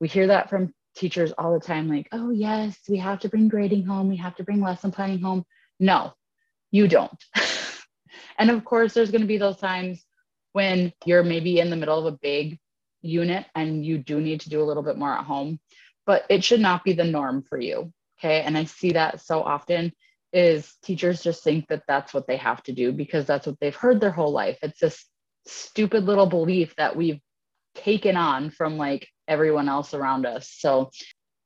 we 0.00 0.08
hear 0.08 0.28
that 0.28 0.48
from 0.48 0.72
teachers 0.96 1.32
all 1.36 1.52
the 1.52 1.64
time 1.64 1.88
like, 1.88 2.08
"Oh, 2.12 2.30
yes, 2.30 2.78
we 2.88 2.98
have 2.98 3.20
to 3.20 3.28
bring 3.28 3.48
grading 3.48 3.84
home, 3.84 4.08
we 4.08 4.16
have 4.16 4.36
to 4.36 4.44
bring 4.44 4.60
lesson 4.60 4.90
planning 4.90 5.20
home." 5.20 5.44
No, 5.78 6.14
you 6.70 6.88
don't. 6.88 7.24
and 8.38 8.50
of 8.50 8.64
course, 8.64 8.94
there's 8.94 9.10
going 9.10 9.22
to 9.22 9.26
be 9.26 9.38
those 9.38 9.58
times 9.58 10.04
when 10.52 10.92
you're 11.04 11.22
maybe 11.22 11.60
in 11.60 11.70
the 11.70 11.76
middle 11.76 11.98
of 11.98 12.12
a 12.12 12.18
big 12.20 12.58
unit 13.02 13.46
and 13.54 13.84
you 13.84 13.98
do 13.98 14.20
need 14.20 14.40
to 14.42 14.50
do 14.50 14.62
a 14.62 14.64
little 14.64 14.82
bit 14.82 14.98
more 14.98 15.12
at 15.12 15.24
home, 15.24 15.58
but 16.06 16.24
it 16.28 16.44
should 16.44 16.60
not 16.60 16.84
be 16.84 16.92
the 16.92 17.04
norm 17.04 17.42
for 17.42 17.58
you. 17.60 17.92
Okay. 18.18 18.42
And 18.42 18.56
I 18.56 18.64
see 18.64 18.92
that 18.92 19.20
so 19.20 19.42
often 19.42 19.92
is 20.32 20.76
teachers 20.82 21.22
just 21.22 21.42
think 21.42 21.66
that 21.68 21.82
that's 21.88 22.14
what 22.14 22.26
they 22.26 22.36
have 22.36 22.62
to 22.64 22.72
do 22.72 22.92
because 22.92 23.26
that's 23.26 23.46
what 23.46 23.58
they've 23.60 23.74
heard 23.74 24.00
their 24.00 24.10
whole 24.10 24.32
life. 24.32 24.58
It's 24.62 24.80
this 24.80 25.04
stupid 25.46 26.04
little 26.04 26.26
belief 26.26 26.74
that 26.76 26.94
we've 26.94 27.20
taken 27.74 28.16
on 28.16 28.50
from 28.50 28.76
like 28.76 29.08
everyone 29.26 29.68
else 29.68 29.94
around 29.94 30.26
us. 30.26 30.50
So 30.50 30.90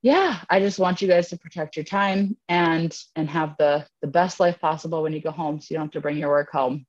yeah, 0.03 0.41
I 0.51 0.61
just 0.61 0.79
want 0.79 1.01
you 1.01 1.09
guys 1.09 1.31
to 1.31 1.39
protect 1.39 1.77
your 1.77 1.85
time 1.85 2.37
and 2.49 2.95
and 3.17 3.29
have 3.31 3.55
the 3.59 3.87
the 4.03 4.07
best 4.07 4.39
life 4.39 4.61
possible 4.61 5.03
when 5.03 5.15
you 5.15 5.21
go 5.23 5.31
home 5.31 5.61
so 5.61 5.69
you 5.71 5.79
don't 5.79 5.87
have 5.87 5.93
to 5.93 6.01
bring 6.01 6.19
your 6.19 6.29
work 6.29 6.51
home. 6.53 6.85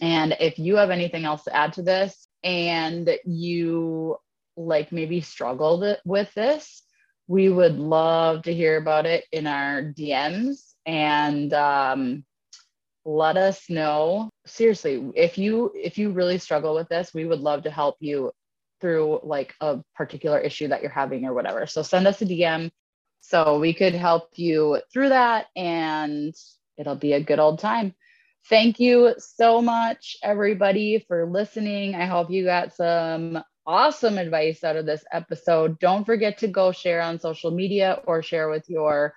And 0.00 0.36
if 0.40 0.58
you 0.58 0.76
have 0.76 0.90
anything 0.90 1.24
else 1.24 1.44
to 1.44 1.56
add 1.56 1.72
to 1.74 1.82
this 1.82 2.28
and 2.42 3.10
you 3.24 4.16
like 4.56 4.92
maybe 4.92 5.20
struggled 5.20 5.84
with 6.04 6.32
this, 6.34 6.82
we 7.26 7.48
would 7.48 7.78
love 7.78 8.42
to 8.42 8.54
hear 8.54 8.76
about 8.78 9.06
it 9.06 9.24
in 9.32 9.46
our 9.46 9.82
DMs 9.82 10.72
and 10.86 11.52
um, 11.52 12.24
let 13.04 13.36
us 13.36 13.68
know. 13.68 14.30
Seriously, 14.46 15.10
if 15.14 15.36
you 15.38 15.72
if 15.74 15.98
you 15.98 16.10
really 16.10 16.38
struggle 16.38 16.74
with 16.74 16.88
this, 16.88 17.12
we 17.12 17.26
would 17.26 17.40
love 17.40 17.64
to 17.64 17.70
help 17.70 17.96
you 18.00 18.32
through 18.80 19.20
like 19.22 19.54
a 19.60 19.80
particular 19.94 20.38
issue 20.38 20.68
that 20.68 20.82
you're 20.82 20.90
having 20.90 21.24
or 21.24 21.34
whatever. 21.34 21.66
So 21.66 21.82
send 21.82 22.06
us 22.06 22.22
a 22.22 22.26
DM 22.26 22.70
so 23.20 23.58
we 23.58 23.74
could 23.74 23.94
help 23.94 24.30
you 24.36 24.80
through 24.92 25.10
that 25.10 25.46
and 25.56 26.34
it'll 26.76 26.96
be 26.96 27.12
a 27.12 27.22
good 27.22 27.38
old 27.38 27.58
time. 27.58 27.94
Thank 28.48 28.80
you 28.80 29.14
so 29.18 29.60
much, 29.60 30.16
everybody, 30.22 31.04
for 31.06 31.26
listening. 31.26 31.94
I 31.94 32.06
hope 32.06 32.30
you 32.30 32.46
got 32.46 32.72
some 32.72 33.42
awesome 33.66 34.16
advice 34.16 34.64
out 34.64 34.76
of 34.76 34.86
this 34.86 35.04
episode. 35.12 35.78
Don't 35.80 36.06
forget 36.06 36.38
to 36.38 36.48
go 36.48 36.72
share 36.72 37.02
on 37.02 37.20
social 37.20 37.50
media 37.50 38.00
or 38.06 38.22
share 38.22 38.48
with 38.48 38.64
your 38.70 39.12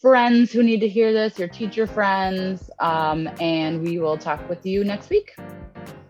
friends 0.00 0.50
who 0.50 0.62
need 0.62 0.80
to 0.80 0.88
hear 0.88 1.12
this, 1.12 1.38
your 1.38 1.48
teacher 1.48 1.86
friends. 1.86 2.70
Um, 2.78 3.28
and 3.38 3.82
we 3.82 3.98
will 3.98 4.16
talk 4.16 4.48
with 4.48 4.64
you 4.64 4.82
next 4.82 5.10
week. 5.10 5.34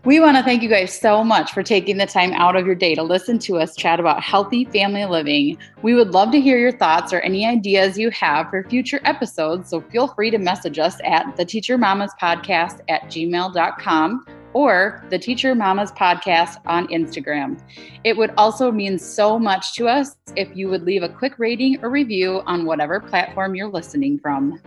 We 0.03 0.19
want 0.19 0.35
to 0.35 0.41
thank 0.41 0.63
you 0.63 0.69
guys 0.69 0.99
so 0.99 1.23
much 1.23 1.53
for 1.53 1.61
taking 1.61 1.97
the 1.97 2.07
time 2.07 2.33
out 2.33 2.55
of 2.55 2.65
your 2.65 2.73
day 2.73 2.95
to 2.95 3.03
listen 3.03 3.37
to 3.39 3.59
us 3.59 3.75
chat 3.75 3.99
about 3.99 4.23
healthy 4.23 4.65
family 4.65 5.05
living. 5.05 5.59
We 5.83 5.93
would 5.93 6.09
love 6.09 6.31
to 6.31 6.41
hear 6.41 6.57
your 6.57 6.71
thoughts 6.71 7.13
or 7.13 7.19
any 7.19 7.45
ideas 7.45 7.99
you 7.99 8.09
have 8.09 8.49
for 8.49 8.63
future 8.63 8.99
episodes, 9.05 9.69
so 9.69 9.79
feel 9.79 10.07
free 10.07 10.31
to 10.31 10.39
message 10.39 10.79
us 10.79 10.97
at 11.03 11.37
the 11.37 11.45
Teacher 11.45 11.77
Mamas 11.77 12.11
Podcast 12.19 12.79
at 12.89 13.03
gmail.com 13.03 14.25
or 14.53 15.05
the 15.11 15.19
Teacher 15.19 15.53
Mamas 15.53 15.91
Podcast 15.91 16.57
on 16.65 16.87
Instagram. 16.87 17.61
It 18.03 18.17
would 18.17 18.31
also 18.37 18.71
mean 18.71 18.97
so 18.97 19.37
much 19.37 19.75
to 19.75 19.87
us 19.87 20.17
if 20.35 20.49
you 20.55 20.67
would 20.69 20.81
leave 20.81 21.03
a 21.03 21.09
quick 21.09 21.37
rating 21.37 21.77
or 21.83 21.91
review 21.91 22.41
on 22.47 22.65
whatever 22.65 22.99
platform 22.99 23.53
you're 23.53 23.69
listening 23.69 24.17
from. 24.17 24.59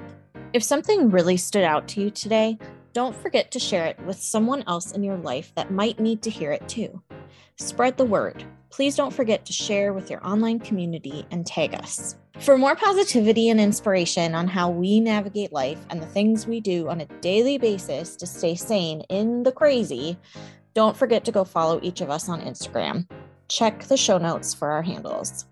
If 0.53 0.62
something 0.62 1.11
really 1.11 1.37
stood 1.37 1.64
out 1.64 1.88
to 1.88 2.03
you 2.03 2.11
today, 2.11 2.57
don't 2.94 3.16
forget 3.16 3.50
to 3.50 3.59
share 3.59 3.87
it 3.87 3.98
with 4.07 4.16
someone 4.16 4.62
else 4.68 4.92
in 4.92 5.02
your 5.02 5.16
life 5.16 5.52
that 5.57 5.72
might 5.72 5.98
need 5.98 6.22
to 6.22 6.30
hear 6.30 6.52
it 6.52 6.66
too. 6.68 7.02
Spread 7.57 7.96
the 7.96 8.04
word. 8.04 8.44
Please 8.70 8.94
don't 8.94 9.12
forget 9.12 9.44
to 9.46 9.52
share 9.52 9.92
with 9.92 10.11
your 10.11 10.24
online 10.24 10.61
community 10.61 11.26
and 11.33 11.44
tag 11.44 11.74
us. 11.74 12.16
For 12.38 12.57
more 12.57 12.76
positivity 12.76 13.48
and 13.48 13.61
inspiration 13.61 14.35
on 14.35 14.46
how 14.46 14.70
we 14.70 15.00
navigate 15.00 15.52
life 15.52 15.85
and 15.90 16.00
the 16.00 16.07
things 16.07 16.46
we 16.46 16.61
do 16.61 16.88
on 16.88 17.00
a 17.00 17.07
daily 17.20 17.59
basis 17.59 18.14
to 18.16 18.26
stay 18.26 18.54
sane 18.54 19.00
in 19.09 19.42
the 19.42 19.52
crazy, 19.52 20.16
don't 20.72 20.96
forget 20.96 21.24
to 21.24 21.33
go 21.33 21.42
follow 21.44 21.80
each 21.83 22.00
of 22.00 22.11
us 22.11 22.28
on 22.28 22.40
Instagram. 22.42 23.09
Check 23.48 23.85
the 23.85 23.96
show 23.96 24.18
notes 24.18 24.54
for 24.54 24.70
our 24.70 24.83
handles. 24.83 25.46